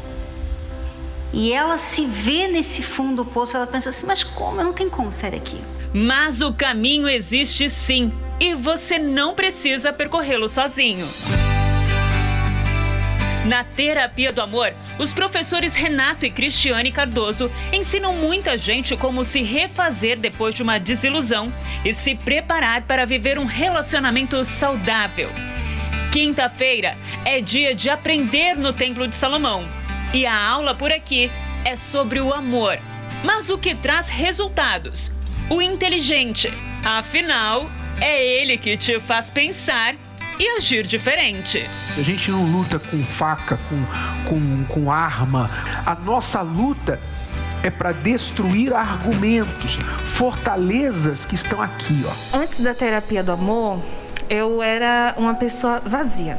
E 1.32 1.52
ela 1.52 1.78
se 1.78 2.06
vê 2.06 2.48
nesse 2.48 2.82
fundo 2.82 3.22
do 3.22 3.24
poço, 3.24 3.56
ela 3.56 3.66
pensa 3.66 3.90
assim: 3.90 4.06
mas 4.06 4.24
como? 4.24 4.60
Eu 4.60 4.64
não 4.64 4.72
tenho 4.72 4.90
como 4.90 5.12
sair 5.12 5.32
daqui. 5.32 5.60
Mas 5.92 6.40
o 6.40 6.52
caminho 6.52 7.08
existe 7.08 7.68
sim, 7.68 8.12
e 8.38 8.54
você 8.54 8.98
não 8.98 9.34
precisa 9.34 9.92
percorrê-lo 9.92 10.48
sozinho. 10.48 11.06
Na 13.44 13.64
terapia 13.64 14.32
do 14.32 14.42
amor, 14.42 14.72
os 14.98 15.14
professores 15.14 15.74
Renato 15.74 16.26
e 16.26 16.30
Cristiane 16.30 16.92
Cardoso 16.92 17.50
ensinam 17.72 18.14
muita 18.14 18.56
gente 18.56 18.96
como 18.96 19.24
se 19.24 19.42
refazer 19.42 20.18
depois 20.18 20.54
de 20.54 20.62
uma 20.62 20.78
desilusão 20.78 21.52
e 21.84 21.92
se 21.92 22.14
preparar 22.14 22.82
para 22.82 23.06
viver 23.06 23.38
um 23.38 23.46
relacionamento 23.46 24.44
saudável. 24.44 25.30
Quinta-feira 26.12 26.96
é 27.24 27.40
dia 27.40 27.74
de 27.74 27.88
aprender 27.88 28.56
no 28.56 28.72
Templo 28.72 29.08
de 29.08 29.16
Salomão. 29.16 29.66
E 30.12 30.26
a 30.26 30.48
aula 30.48 30.74
por 30.74 30.92
aqui 30.92 31.30
é 31.64 31.76
sobre 31.76 32.20
o 32.20 32.34
amor. 32.34 32.78
Mas 33.24 33.48
o 33.48 33.56
que 33.56 33.74
traz 33.74 34.08
resultados? 34.08 35.10
O 35.50 35.60
inteligente. 35.60 36.52
Afinal, 36.84 37.68
é 38.00 38.40
ele 38.40 38.56
que 38.56 38.76
te 38.76 39.00
faz 39.00 39.30
pensar 39.30 39.96
e 40.38 40.48
agir 40.56 40.86
diferente. 40.86 41.68
A 41.98 42.02
gente 42.02 42.30
não 42.30 42.44
luta 42.44 42.78
com 42.78 43.02
faca, 43.02 43.58
com, 43.68 43.84
com, 44.28 44.64
com 44.66 44.92
arma. 44.92 45.50
A 45.84 45.96
nossa 45.96 46.40
luta 46.40 47.00
é 47.64 47.68
para 47.68 47.90
destruir 47.90 48.72
argumentos, 48.72 49.76
fortalezas 50.14 51.26
que 51.26 51.34
estão 51.34 51.60
aqui, 51.60 52.04
ó. 52.06 52.38
Antes 52.38 52.60
da 52.60 52.72
terapia 52.72 53.22
do 53.22 53.32
amor, 53.32 53.82
eu 54.30 54.62
era 54.62 55.14
uma 55.18 55.34
pessoa 55.34 55.82
vazia, 55.84 56.38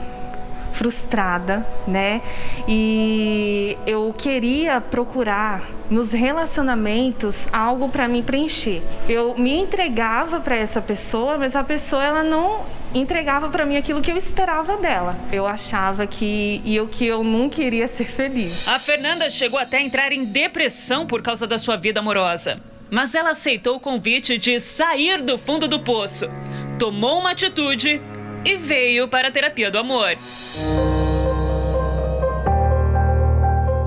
frustrada, 0.72 1.66
né? 1.88 2.22
E 2.68 3.78
eu 3.86 4.14
queria 4.18 4.80
procurar 4.80 5.64
nos 5.90 6.12
relacionamentos 6.12 7.48
algo 7.52 7.90
para 7.90 8.08
me 8.08 8.24
preencher. 8.24 8.82
Eu 9.08 9.36
me 9.38 9.54
entregava 9.54 10.40
para 10.40 10.56
essa 10.56 10.82
pessoa, 10.82 11.38
mas 11.38 11.56
a 11.56 11.64
pessoa 11.64 12.04
ela 12.04 12.24
não 12.24 12.66
entregava 12.94 13.50
para 13.50 13.66
mim 13.66 13.78
aquilo 13.78 14.02
que 14.02 14.12
eu 14.12 14.18
esperava 14.18 14.78
dela. 14.78 15.18
Eu 15.32 15.46
achava 15.46 16.08
que 16.08 16.62
e 16.64 16.76
eu 16.76 16.88
que 16.88 17.06
eu 17.06 17.24
não 17.24 17.50
queria 17.50 17.88
ser 17.88 18.06
feliz. 18.06 18.68
A 18.68 18.80
Fernanda 18.80 19.30
chegou 19.30 19.60
até 19.60 19.78
a 19.78 19.82
entrar 19.82 20.12
em 20.12 20.26
depressão 20.26 21.06
por 21.06 21.22
causa 21.22 21.46
da 21.46 21.58
sua 21.58 21.76
vida 21.76 22.00
amorosa. 22.00 22.60
Mas 22.90 23.16
ela 23.16 23.30
aceitou 23.30 23.78
o 23.78 23.80
convite 23.80 24.38
de 24.38 24.60
sair 24.60 25.22
do 25.22 25.38
fundo 25.38 25.66
do 25.66 25.80
poço, 25.80 26.30
tomou 26.78 27.20
uma 27.20 27.32
atitude 27.32 28.02
e 28.44 28.58
veio 28.58 29.08
para 29.08 29.28
a 29.28 29.32
terapia 29.32 29.70
do 29.70 29.78
amor. 29.78 30.18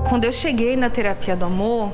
Quando 0.07 0.23
eu 0.23 0.31
cheguei 0.31 0.75
na 0.75 0.89
terapia 0.89 1.35
do 1.35 1.45
amor, 1.45 1.91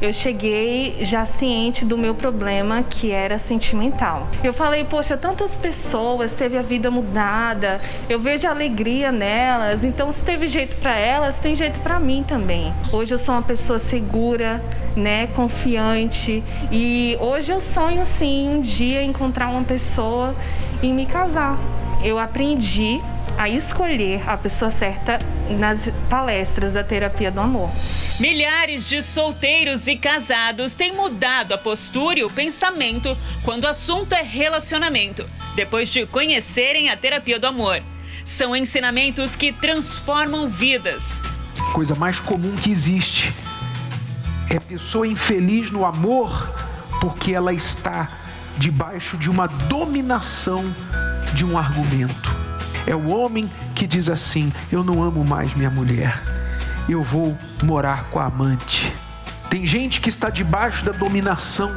eu 0.00 0.12
cheguei 0.12 0.96
já 1.04 1.24
ciente 1.24 1.84
do 1.84 1.96
meu 1.96 2.14
problema 2.14 2.82
que 2.82 3.12
era 3.12 3.38
sentimental. 3.38 4.26
Eu 4.42 4.52
falei, 4.52 4.84
poxa, 4.84 5.16
tantas 5.16 5.56
pessoas 5.56 6.34
teve 6.34 6.58
a 6.58 6.62
vida 6.62 6.90
mudada, 6.90 7.80
eu 8.08 8.18
vejo 8.18 8.48
alegria 8.48 9.12
nelas, 9.12 9.84
então 9.84 10.10
se 10.10 10.24
teve 10.24 10.48
jeito 10.48 10.76
para 10.76 10.96
elas, 10.96 11.38
tem 11.38 11.54
jeito 11.54 11.78
para 11.80 12.00
mim 12.00 12.24
também. 12.26 12.74
Hoje 12.92 13.14
eu 13.14 13.18
sou 13.18 13.34
uma 13.34 13.42
pessoa 13.42 13.78
segura, 13.78 14.62
né, 14.96 15.28
confiante 15.28 16.42
e 16.70 17.16
hoje 17.20 17.52
eu 17.52 17.60
sonho 17.60 18.04
sim 18.04 18.48
um 18.48 18.60
dia 18.60 19.04
encontrar 19.04 19.48
uma 19.48 19.62
pessoa 19.62 20.34
e 20.82 20.92
me 20.92 21.06
casar. 21.06 21.56
Eu 22.02 22.18
aprendi 22.18 23.00
a 23.38 23.48
escolher 23.48 24.28
a 24.28 24.36
pessoa 24.36 24.70
certa 24.70 25.20
nas 25.50 25.88
palestras 26.10 26.72
da 26.72 26.82
terapia 26.82 27.30
do 27.30 27.40
amor. 27.40 27.70
Milhares 28.18 28.84
de 28.84 29.02
solteiros 29.02 29.86
e 29.86 29.96
casados 29.96 30.74
têm 30.74 30.92
mudado 30.92 31.52
a 31.54 31.58
postura 31.58 32.18
e 32.18 32.24
o 32.24 32.30
pensamento 32.30 33.16
quando 33.44 33.64
o 33.64 33.68
assunto 33.68 34.14
é 34.14 34.22
relacionamento, 34.22 35.28
depois 35.54 35.88
de 35.88 36.04
conhecerem 36.06 36.90
a 36.90 36.96
terapia 36.96 37.38
do 37.38 37.46
amor. 37.46 37.82
São 38.24 38.54
ensinamentos 38.54 39.36
que 39.36 39.52
transformam 39.52 40.48
vidas. 40.48 41.20
A 41.58 41.72
coisa 41.72 41.94
mais 41.94 42.18
comum 42.18 42.54
que 42.56 42.70
existe 42.70 43.32
é 44.50 44.58
pessoa 44.58 45.06
infeliz 45.06 45.70
no 45.70 45.84
amor 45.84 46.52
porque 47.00 47.32
ela 47.32 47.52
está 47.52 48.08
debaixo 48.58 49.16
de 49.16 49.30
uma 49.30 49.46
dominação 49.46 50.64
de 51.34 51.44
um 51.44 51.58
argumento. 51.58 52.34
É 52.86 52.94
o 52.94 53.08
homem 53.08 53.50
que 53.74 53.86
diz 53.86 54.08
assim: 54.08 54.52
Eu 54.70 54.82
não 54.82 55.02
amo 55.02 55.24
mais 55.24 55.54
minha 55.54 55.70
mulher, 55.70 56.22
eu 56.88 57.02
vou 57.02 57.36
morar 57.62 58.04
com 58.04 58.18
a 58.18 58.26
amante. 58.26 58.92
Tem 59.48 59.64
gente 59.66 60.00
que 60.00 60.08
está 60.08 60.30
debaixo 60.30 60.84
da 60.84 60.92
dominação 60.92 61.70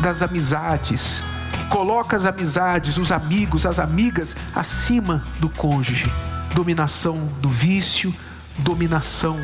das 0.00 0.20
amizades, 0.20 1.22
coloca 1.68 2.16
as 2.16 2.26
amizades, 2.26 2.96
os 2.96 3.12
amigos, 3.12 3.64
as 3.64 3.78
amigas 3.78 4.36
acima 4.54 5.22
do 5.38 5.48
cônjuge. 5.48 6.10
Dominação 6.54 7.28
do 7.40 7.48
vício, 7.48 8.12
dominação 8.58 9.38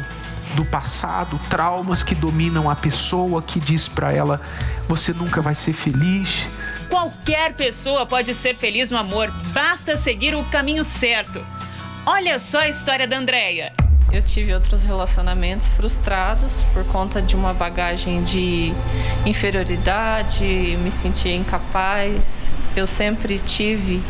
do 0.55 0.65
passado, 0.65 1.39
traumas 1.49 2.03
que 2.03 2.15
dominam 2.15 2.69
a 2.69 2.75
pessoa, 2.75 3.41
que 3.41 3.61
diz 3.61 3.89
para 3.89 4.13
ela: 4.13 4.41
você 4.89 5.13
nunca 5.13 5.41
vai 5.41 5.55
ser 5.55 5.73
feliz. 5.73 6.51
Qualquer 6.89 7.55
pessoa 7.55 8.07
pode 8.07 8.35
ser 8.35 8.57
feliz 8.57 8.91
no 8.91 8.99
amor, 8.99 9.31
basta 9.53 9.97
seguir 9.97 10.35
o 10.35 10.45
caminho 10.45 10.85
certo. 10.85 11.45
Olha 12.05 12.39
só 12.39 12.61
a 12.61 12.69
história 12.69 13.07
da 13.07 13.19
Andrea. 13.19 13.73
Eu 14.13 14.23
tive 14.23 14.55
outros 14.55 14.85
relacionamentos 14.85 15.69
frustrados 15.71 16.63
por 16.73 16.85
conta 16.87 17.21
de 17.21 17.35
uma 17.35 17.53
bagagem 17.53 18.23
de 18.23 18.73
inferioridade, 19.27 20.45
me 20.45 20.91
sentia 20.91 21.35
incapaz. 21.35 22.51
Eu 22.77 22.87
sempre 22.87 23.39
tive 23.41 24.03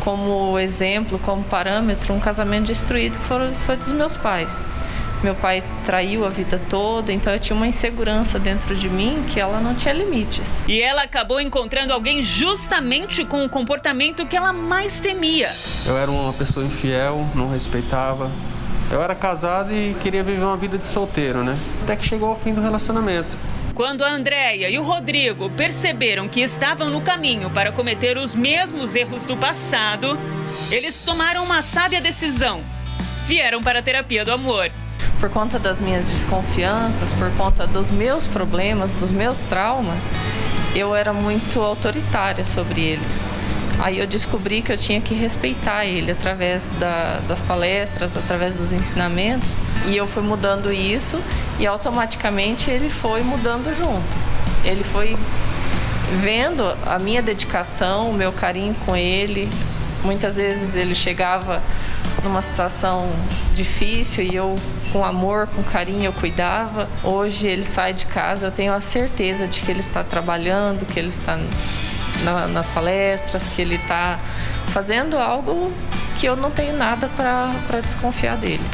como 0.00 0.58
exemplo, 0.58 1.18
como 1.20 1.44
parâmetro, 1.44 2.12
um 2.12 2.20
casamento 2.20 2.66
destruído 2.66 3.18
que 3.18 3.24
foi, 3.24 3.54
foi 3.54 3.76
dos 3.76 3.92
meus 3.92 4.16
pais. 4.16 4.66
Meu 5.26 5.34
pai 5.34 5.60
traiu 5.84 6.24
a 6.24 6.28
vida 6.28 6.56
toda, 6.56 7.12
então 7.12 7.32
eu 7.32 7.38
tinha 7.40 7.56
uma 7.56 7.66
insegurança 7.66 8.38
dentro 8.38 8.76
de 8.76 8.88
mim 8.88 9.24
que 9.28 9.40
ela 9.40 9.60
não 9.60 9.74
tinha 9.74 9.92
limites. 9.92 10.62
E 10.68 10.80
ela 10.80 11.02
acabou 11.02 11.40
encontrando 11.40 11.92
alguém 11.92 12.22
justamente 12.22 13.24
com 13.24 13.44
o 13.44 13.48
comportamento 13.48 14.24
que 14.24 14.36
ela 14.36 14.52
mais 14.52 15.00
temia. 15.00 15.50
Eu 15.84 15.98
era 15.98 16.08
uma 16.08 16.32
pessoa 16.32 16.64
infiel, 16.64 17.28
não 17.34 17.50
respeitava. 17.50 18.30
Eu 18.88 19.02
era 19.02 19.16
casado 19.16 19.74
e 19.74 19.94
queria 19.94 20.22
viver 20.22 20.44
uma 20.44 20.56
vida 20.56 20.78
de 20.78 20.86
solteiro, 20.86 21.42
né? 21.42 21.58
Até 21.82 21.96
que 21.96 22.06
chegou 22.06 22.28
ao 22.28 22.36
fim 22.36 22.54
do 22.54 22.60
relacionamento. 22.60 23.36
Quando 23.74 24.04
a 24.04 24.08
Andréia 24.08 24.70
e 24.70 24.78
o 24.78 24.84
Rodrigo 24.84 25.50
perceberam 25.50 26.28
que 26.28 26.40
estavam 26.40 26.88
no 26.88 27.00
caminho 27.00 27.50
para 27.50 27.72
cometer 27.72 28.16
os 28.16 28.32
mesmos 28.32 28.94
erros 28.94 29.24
do 29.24 29.36
passado, 29.36 30.16
eles 30.70 31.02
tomaram 31.02 31.42
uma 31.42 31.62
sábia 31.62 32.00
decisão. 32.00 32.62
Vieram 33.26 33.60
para 33.60 33.80
a 33.80 33.82
terapia 33.82 34.24
do 34.24 34.30
amor 34.30 34.70
por 35.18 35.30
conta 35.30 35.58
das 35.58 35.80
minhas 35.80 36.08
desconfianças, 36.08 37.10
por 37.12 37.30
conta 37.32 37.66
dos 37.66 37.90
meus 37.90 38.26
problemas, 38.26 38.92
dos 38.92 39.10
meus 39.10 39.42
traumas, 39.44 40.10
eu 40.74 40.94
era 40.94 41.12
muito 41.12 41.60
autoritária 41.60 42.44
sobre 42.44 42.82
ele. 42.82 43.06
Aí 43.78 43.98
eu 43.98 44.06
descobri 44.06 44.62
que 44.62 44.72
eu 44.72 44.76
tinha 44.76 45.00
que 45.00 45.14
respeitar 45.14 45.84
ele 45.84 46.10
através 46.10 46.70
da, 46.78 47.20
das 47.28 47.40
palestras, 47.40 48.16
através 48.16 48.54
dos 48.54 48.72
ensinamentos, 48.72 49.56
e 49.86 49.96
eu 49.96 50.06
fui 50.06 50.22
mudando 50.22 50.72
isso 50.72 51.20
e 51.58 51.66
automaticamente 51.66 52.70
ele 52.70 52.88
foi 52.88 53.22
mudando 53.22 53.74
junto. 53.76 54.04
Ele 54.64 54.82
foi 54.82 55.16
vendo 56.20 56.64
a 56.86 56.98
minha 56.98 57.20
dedicação, 57.20 58.10
o 58.10 58.14
meu 58.14 58.32
carinho 58.32 58.74
com 58.86 58.96
ele. 58.96 59.48
Muitas 60.02 60.36
vezes 60.36 60.76
ele 60.76 60.94
chegava 60.94 61.62
numa 62.22 62.42
situação 62.42 63.12
difícil 63.54 64.24
e 64.24 64.34
eu, 64.34 64.54
com 64.92 65.04
amor, 65.04 65.46
com 65.48 65.62
carinho, 65.62 66.04
eu 66.04 66.12
cuidava. 66.12 66.88
Hoje 67.02 67.46
ele 67.46 67.62
sai 67.62 67.92
de 67.92 68.06
casa, 68.06 68.46
eu 68.46 68.50
tenho 68.50 68.72
a 68.72 68.80
certeza 68.80 69.46
de 69.46 69.60
que 69.60 69.70
ele 69.70 69.80
está 69.80 70.02
trabalhando, 70.02 70.84
que 70.84 70.98
ele 70.98 71.10
está 71.10 71.38
na, 72.22 72.48
nas 72.48 72.66
palestras, 72.66 73.48
que 73.48 73.62
ele 73.62 73.76
está 73.76 74.18
fazendo 74.68 75.16
algo 75.16 75.72
que 76.16 76.26
eu 76.26 76.36
não 76.36 76.50
tenho 76.50 76.76
nada 76.76 77.08
para 77.08 77.80
desconfiar 77.80 78.36
dele. 78.36 78.64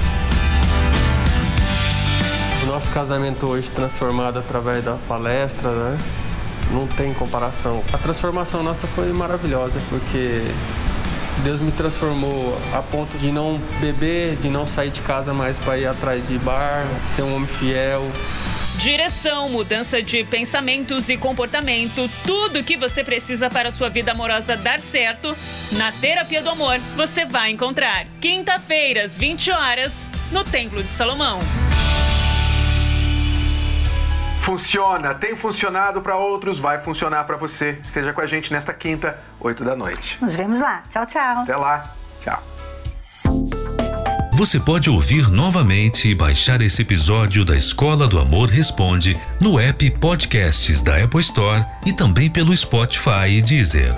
O 2.63 2.67
nosso 2.67 2.91
casamento 2.93 3.47
hoje 3.47 3.71
transformado 3.71 4.39
através 4.39 4.85
da 4.85 4.97
palestra, 5.09 5.71
né? 5.71 5.99
Não 6.71 6.87
tem 6.87 7.13
comparação. 7.13 7.83
A 7.93 7.99
transformação 7.99 8.63
nossa 8.63 8.87
foi 8.87 9.13
maravilhosa, 9.13 9.81
porque 9.91 10.43
Deus 11.43 11.61
me 11.61 11.73
transformou 11.73 12.57
a 12.73 12.81
ponto 12.81 13.19
de 13.19 13.33
não 13.33 13.59
beber, 13.81 14.37
de 14.37 14.49
não 14.49 14.67
sair 14.67 14.91
de 14.91 15.03
casa 15.03 15.35
mais 15.35 15.59
para 15.59 15.77
ir 15.77 15.87
atrás 15.87 16.27
de 16.27 16.39
bar, 16.39 16.87
ser 17.07 17.23
um 17.23 17.35
homem 17.35 17.49
fiel. 17.49 18.11
Direção, 18.79 19.49
mudança 19.49 20.03
de 20.03 20.25
pensamentos 20.25 21.09
e 21.09 21.17
comportamento, 21.17 22.09
tudo 22.25 22.63
que 22.63 22.77
você 22.77 23.05
precisa 23.05 23.49
para 23.49 23.69
a 23.69 23.73
sua 23.73 23.89
vida 23.89 24.13
amorosa 24.13 24.57
dar 24.57 24.81
certo, 24.81 25.37
na 25.73 25.93
Terapia 25.93 26.43
do 26.43 26.51
Amor 26.51 26.79
você 26.97 27.25
vai 27.25 27.51
encontrar. 27.51 28.07
Quinta-feira, 28.21 29.03
às 29.03 29.17
20 29.17 29.51
horas, 29.51 30.05
no 30.31 30.43
Templo 30.43 30.83
de 30.83 30.91
Salomão. 30.91 31.39
Funciona, 34.43 35.15
tem 35.15 35.37
funcionado 35.37 36.03
para 36.03 36.17
outros, 36.17 36.59
vai 36.59 36.77
funcionar 36.81 37.23
para 37.23 37.37
você. 37.37 37.79
Esteja 37.81 38.13
com 38.13 38.21
a 38.21 38.27
gente 38.27 38.53
nesta 38.53 38.75
quinta, 38.75 39.17
8 39.39 39.63
da 39.65 39.77
noite. 39.77 40.19
Nos 40.21 40.35
vemos 40.35 40.61
lá. 40.61 40.83
Tchau, 40.91 41.07
tchau. 41.07 41.43
Até 41.43 41.57
lá. 41.57 41.95
Tchau. 42.21 42.43
Você 44.33 44.59
pode 44.59 44.91
ouvir 44.91 45.31
novamente 45.31 46.09
e 46.09 46.15
baixar 46.15 46.61
esse 46.61 46.83
episódio 46.83 47.45
da 47.45 47.57
Escola 47.57 48.09
do 48.09 48.19
Amor 48.19 48.49
Responde 48.49 49.17
no 49.41 49.61
app 49.61 49.89
Podcasts 49.93 50.83
da 50.83 51.05
Apple 51.05 51.21
Store 51.21 51.65
e 51.87 51.93
também 51.93 52.29
pelo 52.29 52.55
Spotify 52.57 53.29
e 53.29 53.43
Deezer. 53.43 53.95